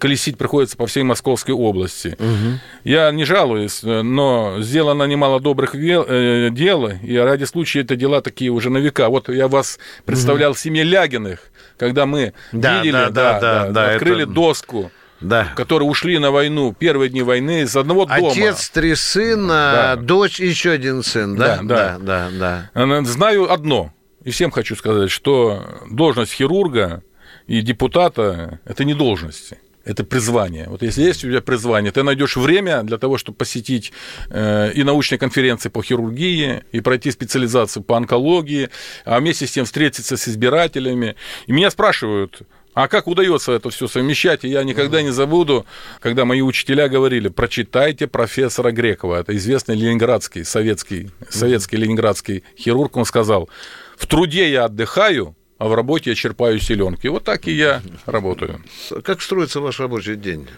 колесить 0.00 0.36
приходится 0.38 0.76
по 0.76 0.86
всей 0.86 1.04
Московской 1.04 1.54
области. 1.54 2.16
Угу. 2.18 2.58
Я 2.84 3.12
не 3.12 3.24
жалуюсь, 3.24 3.82
но 3.82 4.56
сделано 4.60 5.04
немало 5.04 5.38
добрых 5.38 5.74
э, 5.76 6.48
дел, 6.50 6.88
и 6.88 7.16
ради 7.16 7.44
случая 7.44 7.82
это 7.82 7.94
дела 7.94 8.22
такие 8.22 8.50
уже 8.50 8.70
на 8.70 8.78
века. 8.78 9.08
Вот 9.10 9.28
я 9.28 9.46
вас 9.46 9.78
представлял 10.04 10.52
угу. 10.52 10.58
семье 10.58 10.82
Лягиных, 10.82 11.40
когда 11.76 12.06
мы 12.06 12.32
да, 12.50 12.78
видели, 12.78 12.92
да, 12.92 13.10
да, 13.10 13.40
да, 13.40 13.40
да, 13.40 13.70
да, 13.70 13.94
открыли 13.94 14.24
это... 14.24 14.32
доску 14.32 14.90
да. 15.20 15.52
которые 15.54 15.86
ушли 15.86 16.18
на 16.18 16.30
войну 16.30 16.72
первые 16.72 17.10
дни 17.10 17.20
войны 17.20 17.60
из 17.60 17.76
одного 17.76 18.06
дома. 18.06 18.30
Отец, 18.30 18.70
три 18.70 18.94
сына, 18.94 19.94
да. 19.94 19.96
дочь, 19.96 20.40
еще 20.40 20.70
один 20.70 21.02
сын, 21.02 21.36
да? 21.36 21.58
Да, 21.62 21.98
да, 22.00 22.30
да. 22.32 22.70
да. 22.74 23.02
Знаю 23.04 23.52
одно, 23.52 23.92
и 24.24 24.30
всем 24.30 24.50
хочу 24.50 24.76
сказать, 24.76 25.10
что 25.10 25.82
должность 25.90 26.32
хирурга 26.32 27.02
и 27.46 27.60
депутата– 27.60 28.60
это 28.64 28.84
не 28.84 28.94
должности 28.94 29.58
это 29.84 30.04
призвание. 30.04 30.66
Вот 30.68 30.82
если 30.82 31.02
есть 31.02 31.24
у 31.24 31.28
тебя 31.28 31.40
призвание, 31.40 31.92
ты 31.92 32.02
найдешь 32.02 32.36
время 32.36 32.82
для 32.82 32.98
того, 32.98 33.18
чтобы 33.18 33.38
посетить 33.38 33.92
э, 34.28 34.72
и 34.74 34.82
научные 34.82 35.18
конференции 35.18 35.68
по 35.68 35.82
хирургии, 35.82 36.62
и 36.72 36.80
пройти 36.80 37.10
специализацию 37.10 37.82
по 37.82 37.96
онкологии, 37.96 38.68
а 39.04 39.18
вместе 39.20 39.46
с 39.46 39.52
тем 39.52 39.64
встретиться 39.64 40.16
с 40.16 40.28
избирателями. 40.28 41.16
И 41.46 41.52
меня 41.52 41.70
спрашивают, 41.70 42.42
а 42.74 42.88
как 42.88 43.08
удается 43.08 43.52
это 43.52 43.70
все 43.70 43.88
совмещать? 43.88 44.44
И 44.44 44.48
я 44.48 44.62
никогда 44.62 45.02
не 45.02 45.10
забуду, 45.10 45.66
когда 46.00 46.24
мои 46.24 46.40
учителя 46.40 46.88
говорили, 46.88 47.28
прочитайте 47.28 48.06
профессора 48.06 48.70
Грекова, 48.70 49.16
это 49.20 49.36
известный 49.36 49.76
ленинградский, 49.76 50.44
советский, 50.44 51.10
советский 51.28 51.76
ленинградский 51.76 52.44
хирург, 52.56 52.96
он 52.96 53.04
сказал, 53.04 53.48
в 53.96 54.06
труде 54.06 54.50
я 54.50 54.66
отдыхаю, 54.66 55.34
а 55.60 55.68
в 55.68 55.74
работе 55.74 56.10
я 56.10 56.16
черпаю 56.16 56.58
селенки. 56.58 57.06
Вот 57.08 57.24
так 57.24 57.46
и 57.46 57.52
я 57.52 57.82
работаю. 58.06 58.62
Как 59.04 59.20
строится 59.20 59.60
ваш 59.60 59.78
рабочий 59.78 60.16
день? 60.16 60.48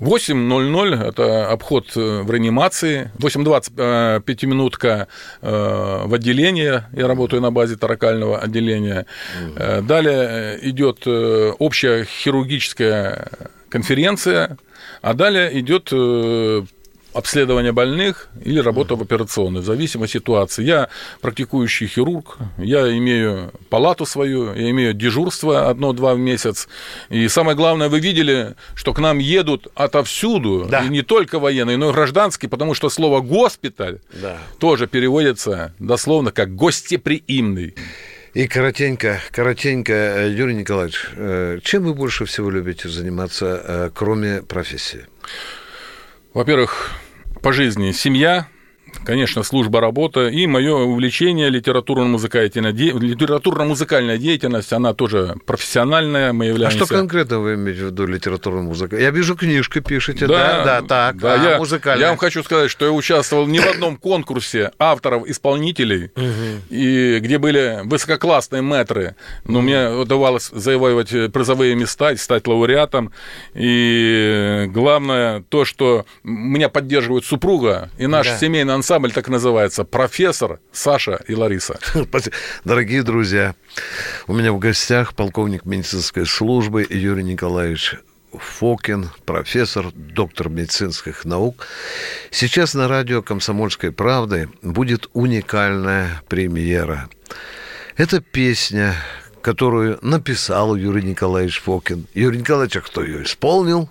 8.00– 0.00 1.08
это 1.08 1.48
обход 1.48 1.92
э, 1.94 2.22
в 2.22 2.30
реанимации, 2.32 3.12
8.20– 3.18 4.20
пятиминутка 4.26 5.06
э, 5.40 6.02
в 6.04 6.12
отделение, 6.12 6.88
я 6.92 7.06
работаю 7.06 7.40
на 7.40 7.52
базе 7.52 7.76
таракального 7.76 8.40
отделения. 8.40 9.06
Далее 9.56 10.58
идет 10.62 11.04
э, 11.06 11.52
общая 11.60 12.04
хирургическая 12.04 13.28
конференция, 13.68 14.58
а 15.00 15.14
далее 15.14 15.60
идет 15.60 15.92
обследование 17.14 17.72
больных 17.72 18.28
или 18.44 18.58
работа 18.58 18.96
в 18.96 19.02
операционной, 19.02 19.60
в 19.60 19.64
зависимости 19.64 20.16
от 20.16 20.22
ситуации. 20.22 20.64
Я 20.64 20.88
практикующий 21.20 21.86
хирург, 21.86 22.38
я 22.58 22.96
имею 22.96 23.52
палату 23.68 24.06
свою, 24.06 24.54
я 24.54 24.70
имею 24.70 24.94
дежурство 24.94 25.68
одно-два 25.68 26.14
в 26.14 26.18
месяц. 26.18 26.68
И 27.10 27.28
самое 27.28 27.56
главное, 27.56 27.88
вы 27.88 28.00
видели, 28.00 28.54
что 28.74 28.92
к 28.92 28.98
нам 28.98 29.18
едут 29.18 29.68
отовсюду, 29.74 30.66
да. 30.70 30.84
и 30.84 30.88
не 30.88 31.02
только 31.02 31.38
военные, 31.38 31.76
но 31.76 31.90
и 31.90 31.92
гражданские, 31.92 32.48
потому 32.48 32.74
что 32.74 32.88
слово 32.88 33.20
«госпиталь» 33.20 33.98
да. 34.12 34.38
тоже 34.58 34.86
переводится 34.86 35.74
дословно 35.78 36.32
как 36.32 36.54
«гостеприимный». 36.54 37.74
И 38.34 38.48
коротенько, 38.48 39.20
коротенько, 39.30 40.26
Юрий 40.26 40.54
Николаевич, 40.54 41.06
э, 41.16 41.58
чем 41.62 41.82
вы 41.84 41.92
больше 41.92 42.24
всего 42.24 42.48
любите 42.48 42.88
заниматься, 42.88 43.62
э, 43.62 43.90
кроме 43.94 44.40
профессии? 44.40 45.04
Во-первых, 46.32 46.92
по 47.42 47.52
жизни 47.52 47.90
семья, 47.90 48.46
конечно, 49.04 49.42
служба 49.42 49.80
работа 49.80 50.28
и 50.28 50.46
мое 50.46 50.74
увлечение 50.74 51.50
литературно-музыкальной 51.50 52.72
литературно-музыкальная 52.72 54.18
деятельность, 54.18 54.72
она 54.72 54.94
тоже 54.94 55.36
профессиональная, 55.46 56.32
мы 56.32 56.46
являемся... 56.46 56.82
А 56.82 56.86
что 56.86 56.94
конкретно 56.94 57.40
вы 57.40 57.54
имеете 57.54 57.82
в 57.82 57.86
виду 57.86 58.06
литературно-музыкальная? 58.06 59.06
Я 59.06 59.10
вижу, 59.10 59.36
книжку 59.36 59.80
пишете, 59.80 60.26
да, 60.26 60.64
да, 60.64 60.80
да 60.80 60.86
так, 60.86 61.18
да, 61.18 61.34
а 61.34 61.50
я, 61.50 61.58
музыкальная? 61.58 62.00
Я 62.02 62.08
вам 62.10 62.18
хочу 62.18 62.42
сказать, 62.42 62.70
что 62.70 62.84
я 62.84 62.92
участвовал 62.92 63.46
не 63.46 63.60
в 63.60 63.66
одном 63.66 63.96
конкурсе 63.96 64.72
авторов-исполнителей, 64.78 66.10
и 66.70 67.18
где 67.20 67.38
были 67.38 67.80
высококлассные 67.84 68.62
мэтры, 68.62 69.16
но 69.44 69.60
мне 69.60 69.88
удавалось 69.88 70.50
завоевывать 70.52 71.32
призовые 71.32 71.74
места, 71.74 72.16
стать 72.16 72.46
лауреатом, 72.46 73.12
и 73.54 74.66
главное 74.68 75.42
то, 75.48 75.64
что 75.64 76.06
меня 76.22 76.68
поддерживает 76.68 77.24
супруга, 77.24 77.90
и 77.98 78.06
наш 78.06 78.28
семейный 78.38 78.74
ансамбль 78.74 78.91
так 78.92 79.28
называется 79.28 79.84
«Профессор 79.84 80.60
Саша 80.72 81.20
и 81.26 81.34
Лариса». 81.34 81.78
Дорогие 82.64 83.02
друзья, 83.02 83.54
у 84.26 84.34
меня 84.34 84.52
в 84.52 84.58
гостях 84.58 85.14
полковник 85.14 85.64
медицинской 85.64 86.26
службы 86.26 86.86
Юрий 86.88 87.24
Николаевич 87.24 87.96
Фокин, 88.32 89.10
профессор, 89.24 89.86
доктор 89.94 90.48
медицинских 90.48 91.24
наук. 91.24 91.66
Сейчас 92.30 92.74
на 92.74 92.88
радио 92.88 93.22
«Комсомольской 93.22 93.92
правды» 93.92 94.48
будет 94.62 95.08
уникальная 95.12 96.22
премьера. 96.28 97.08
Это 97.96 98.20
песня, 98.20 98.94
которую 99.42 99.98
написал 100.02 100.76
Юрий 100.76 101.02
Николаевич 101.02 101.60
Фокин. 101.62 102.06
Юрий 102.14 102.38
Николаевич, 102.38 102.76
а 102.76 102.80
кто 102.80 103.02
ее 103.02 103.22
исполнил? 103.22 103.88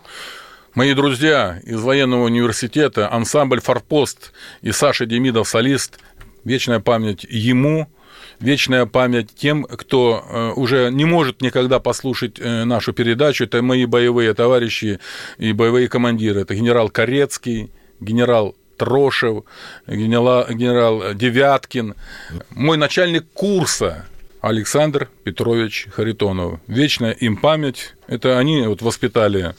Мои 0.74 0.94
друзья 0.94 1.60
из 1.64 1.82
военного 1.82 2.24
университета, 2.24 3.12
ансамбль 3.12 3.60
«Форпост» 3.60 4.32
и 4.62 4.72
Саша 4.72 5.06
Демидов, 5.06 5.50
солист, 5.50 6.00
вечная 6.46 6.80
память 6.80 7.26
ему, 7.30 7.90
вечная 8.40 8.86
память 8.86 9.36
тем, 9.36 9.66
кто 9.66 10.24
э, 10.26 10.52
уже 10.56 10.90
не 10.90 11.04
может 11.04 11.42
никогда 11.42 11.82
послушать 11.82 12.40
э, 12.40 12.64
нашу 12.64 12.94
передачу. 12.94 13.44
Это 13.44 13.62
мои 13.62 13.86
боевые 13.86 14.34
товарищи 14.34 15.02
и 15.38 15.52
боевые 15.52 15.90
командиры. 15.90 16.40
Это 16.40 16.56
генерал 16.56 16.90
Корецкий, 16.90 17.70
генерал 18.00 18.56
Трошев, 18.78 19.44
генерал, 19.88 20.48
генерал 20.50 21.14
Девяткин, 21.14 21.96
мой 22.52 22.78
начальник 22.78 23.26
курса 23.34 24.06
Александр 24.42 25.08
Петрович 25.24 25.88
Харитонов. 25.92 26.60
Вечная 26.68 27.12
им 27.12 27.38
память. 27.38 27.94
Это 28.08 28.40
они 28.40 28.64
вот 28.64 28.82
воспитали 28.82 29.54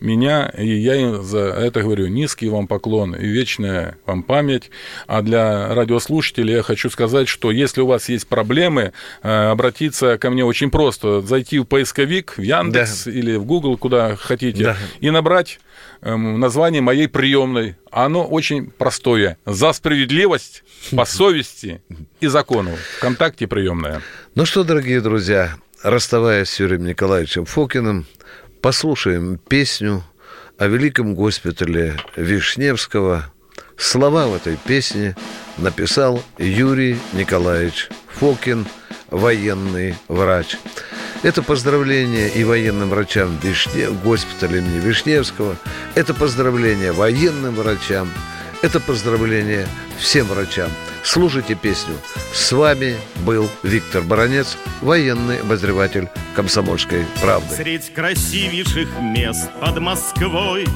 меня, 0.00 0.48
и 0.56 0.66
я 0.66 0.94
им 0.94 1.22
за 1.22 1.40
это 1.40 1.82
говорю 1.82 2.06
низкий 2.06 2.48
вам 2.48 2.68
поклон 2.68 3.16
и 3.16 3.26
вечная 3.26 3.98
вам 4.06 4.22
память. 4.22 4.70
А 5.08 5.22
для 5.22 5.74
радиослушателей 5.74 6.54
я 6.54 6.62
хочу 6.62 6.88
сказать, 6.88 7.26
что 7.26 7.50
если 7.50 7.80
у 7.80 7.86
вас 7.86 8.08
есть 8.08 8.28
проблемы, 8.28 8.92
э, 9.22 9.50
обратиться 9.50 10.18
ко 10.18 10.30
мне 10.30 10.44
очень 10.44 10.70
просто. 10.70 11.20
Зайти 11.20 11.58
в 11.58 11.64
поисковик, 11.64 12.34
в 12.36 12.42
Яндекс 12.42 13.04
да. 13.04 13.10
или 13.10 13.34
в 13.34 13.44
Google, 13.44 13.76
куда 13.76 14.14
хотите, 14.14 14.64
да. 14.64 14.76
и 15.00 15.10
набрать 15.10 15.58
название 16.02 16.80
моей 16.80 17.08
приемной. 17.08 17.76
Оно 17.90 18.26
очень 18.26 18.70
простое. 18.70 19.38
За 19.46 19.72
справедливость, 19.72 20.64
по 20.94 21.04
совести 21.04 21.82
и 22.20 22.26
закону. 22.26 22.72
Вконтакте 22.98 23.46
приемная. 23.46 24.02
Ну 24.34 24.46
что, 24.46 24.64
дорогие 24.64 25.00
друзья, 25.00 25.56
расставаясь 25.82 26.50
с 26.50 26.60
Юрием 26.60 26.84
Николаевичем 26.84 27.44
Фокиным, 27.44 28.06
послушаем 28.60 29.38
песню 29.38 30.04
о 30.58 30.66
великом 30.66 31.14
госпитале 31.14 31.96
Вишневского. 32.16 33.32
Слова 33.76 34.26
в 34.26 34.34
этой 34.34 34.56
песне 34.56 35.16
написал 35.56 36.22
Юрий 36.38 36.98
Николаевич 37.12 37.88
Фокин, 38.08 38.66
военный 39.10 39.94
врач. 40.08 40.56
Это 41.22 41.42
поздравление 41.42 42.28
и 42.28 42.44
военным 42.44 42.90
врачам 42.90 43.36
Вишне... 43.42 43.88
госпиталя 43.90 44.58
имени 44.58 44.78
Вишневского, 44.78 45.56
это 45.96 46.14
поздравление 46.14 46.92
военным 46.92 47.56
врачам, 47.56 48.08
это 48.62 48.78
поздравление 48.78 49.66
всем 49.98 50.26
врачам. 50.26 50.70
Слушайте 51.02 51.56
песню. 51.56 51.94
С 52.32 52.52
вами 52.52 52.96
был 53.26 53.50
Виктор 53.64 54.02
Баранец, 54.02 54.56
военный 54.80 55.40
обозреватель 55.40 56.08
«Комсомольской 56.36 57.04
правды». 57.20 57.54
Средь 57.54 57.92
красивейших 57.92 58.88
мест 59.00 59.50
под 59.60 59.80
Москвой 59.80 60.66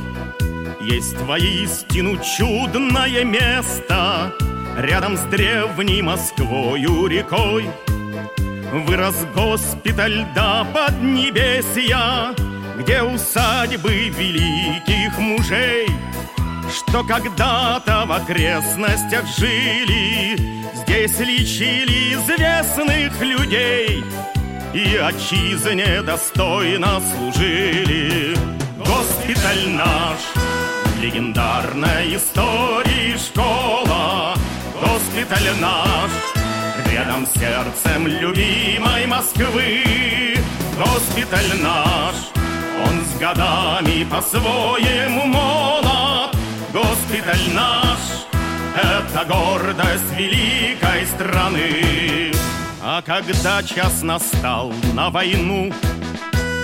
Есть 0.80 1.18
воистину 1.20 2.18
чудное 2.36 3.24
место 3.24 4.32
Рядом 4.78 5.16
с 5.16 5.22
древней 5.22 6.02
Москвою 6.02 7.06
рекой 7.06 7.68
Вырос 8.72 9.26
госпиталь 9.34 10.26
да 10.34 10.64
поднебесья 10.64 12.34
Где 12.78 13.02
усадьбы 13.02 14.08
великих 14.08 15.18
мужей– 15.18 15.88
что 16.72 17.04
когда-то 17.04 18.06
в 18.06 18.12
окрестностях 18.12 19.26
жили, 19.36 20.62
Здесь 20.74 21.18
лечили 21.20 22.14
известных 22.14 23.20
людей 23.20 24.02
И 24.72 24.96
отчизне 24.96 26.02
достойно 26.02 27.00
служили. 27.00 28.36
Госпиталь 28.78 29.68
наш, 29.70 30.18
легендарная 31.00 32.16
история 32.16 33.18
школа, 33.18 34.34
Госпиталь 34.80 35.50
наш, 35.60 36.10
рядом 36.92 37.26
с 37.26 37.32
сердцем 37.32 38.06
любимой 38.06 39.06
Москвы. 39.06 40.36
Госпиталь 40.76 41.60
наш, 41.62 42.14
он 42.84 43.04
с 43.04 43.18
годами 43.18 44.04
по-своему 44.04 45.26
молод, 45.26 46.36
госпиталь 46.72 47.54
наш— 47.54 47.98
это 48.76 49.24
гордость 49.24 50.16
великой 50.16 51.06
страны. 51.06 52.32
А 52.82 53.00
когда 53.02 53.62
час 53.62 54.02
настал 54.02 54.72
на 54.94 55.08
войну, 55.10 55.72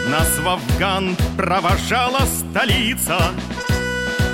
нас 0.08 0.38
в 0.38 0.48
Афган 0.48 1.16
провожала 1.36 2.20
столица, 2.26 3.18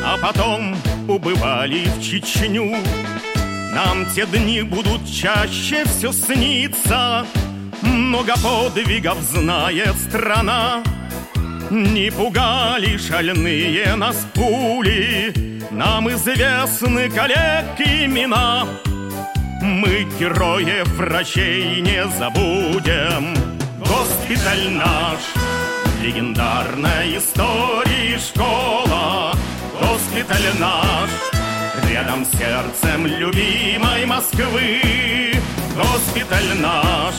А 0.07 0.19
потом 0.19 0.77
убывали 1.09 1.87
в 1.87 2.03
Чечню. 2.03 2.77
Нам 3.75 4.07
те 4.15 4.25
дни 4.27 4.63
будут 4.63 5.01
чаще 5.13 5.85
все 5.85 6.13
сниться, 6.13 7.27
Много 7.83 8.35
подвигов 8.37 9.19
знает 9.21 9.97
страна, 9.97 10.83
Не 11.71 12.11
пугали 12.11 12.97
шальные 12.97 13.97
нас 13.97 14.27
пули, 14.33 15.35
нам 15.73 16.09
известны 16.09 17.11
коллег 17.11 17.81
имена. 17.81 18.65
Мы 19.61 20.07
героев 20.21 20.87
врачей 20.97 21.81
не 21.81 22.07
забудем. 22.19 23.35
Госпиталь 23.79 24.71
наш 24.71 25.21
Легендарная 26.01 27.17
история 27.17 28.19
школа. 28.19 29.35
Госпиталь 29.81 30.61
наш 30.61 31.34
Рядом 31.83 32.25
с 32.25 32.31
сердцем 32.31 33.07
любимой 33.07 34.07
Москвы 34.07 35.35
Госпиталь 35.75 36.59
наш 36.61 37.15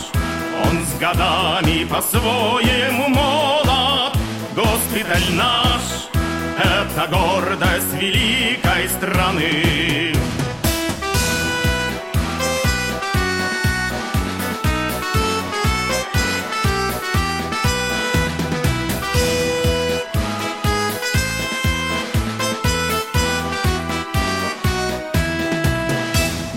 Он 0.65 0.85
с 0.85 0.99
годами 0.99 1.83
по-своему 1.83 3.09
молод 3.09 4.17
Госпиталь 4.55 5.33
наш 5.33 6.09
это 6.57 7.07
гордость 7.07 7.93
великой 7.99 8.87
страны. 8.89 10.04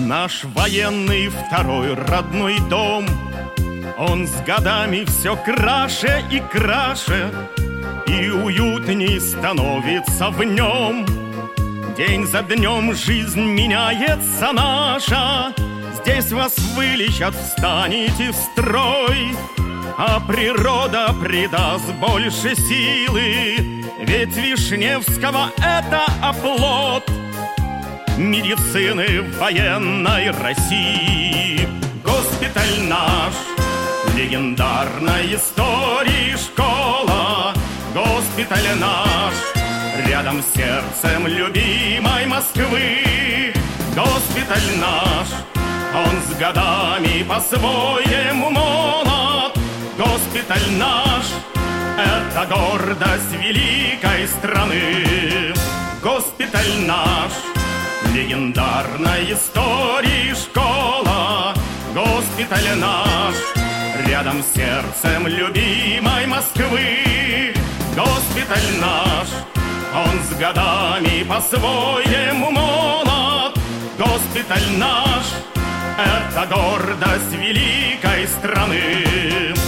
Наш 0.09 0.45
военный 0.45 1.29
второй 1.29 1.93
родной 1.93 2.59
дом 2.71 3.05
Он 3.99 4.27
с 4.27 4.41
годами 4.41 5.05
все 5.05 5.37
краше 5.37 6.25
и 6.31 6.41
краше 6.41 7.31
и 8.07 8.31
уютней 8.31 9.21
становится 9.21 10.31
в 10.31 10.43
нем. 10.43 11.05
День 11.95 12.27
за 12.27 12.43
днем 12.43 12.95
жизнь 12.95 13.43
меняется 13.43 14.51
наша, 14.53 15.53
Здесь 16.01 16.33
вас 16.33 16.57
вылечат, 16.75 17.35
встанете 17.35 18.31
в 18.31 18.35
строй, 18.35 19.37
А 19.99 20.21
природа 20.21 21.15
придаст 21.23 21.93
больше 22.01 22.57
силы, 22.57 23.85
Ведь 24.01 24.35
Вишневского 24.35 25.51
это 25.59 26.07
оплот. 26.23 27.18
Медицины 28.19 29.23
военной 29.39 30.31
России. 30.31 31.69
Госпиталь 32.05 32.83
наш, 32.89 33.35
легендарной 34.17 35.35
истории 35.35 36.35
школа, 36.37 37.55
госпиталь 37.95 38.77
наш, 38.81 39.35
рядом 40.09 40.43
с 40.43 40.55
сердцем 40.55 41.27
любимой 41.27 42.27
Москвы. 42.27 43.55
Госпиталь 43.95 44.79
наш, 44.81 45.29
он 45.95 46.21
с 46.27 46.39
годами 46.39 47.23
по-своему 47.23 48.51
молод. 48.51 49.57
Госпиталь 49.97 50.73
наш, 50.77 51.27
это 51.97 52.47
гордость 52.47 53.33
великой 53.41 54.27
страны. 54.29 55.55
Госпиталь 56.03 56.87
наш, 56.87 57.58
легендарной 58.15 59.33
истории 59.33 60.35
школа. 60.35 61.55
Госпиталь 61.95 62.77
наш, 62.79 63.35
рядом 64.07 64.43
с 64.43 64.55
сердцем 64.55 65.27
любимой 65.27 66.27
Москвы. 66.27 67.55
Госпиталь 67.97 68.79
наш, 68.81 69.29
он 69.95 70.23
с 70.23 70.39
годами 70.39 71.25
по-своему 71.25 72.51
молод. 72.51 73.59
Госпиталь 73.99 74.77
наш, 74.77 75.27
это 75.97 76.47
гордость 76.47 77.33
великой 77.33 78.29
страны. 78.29 79.68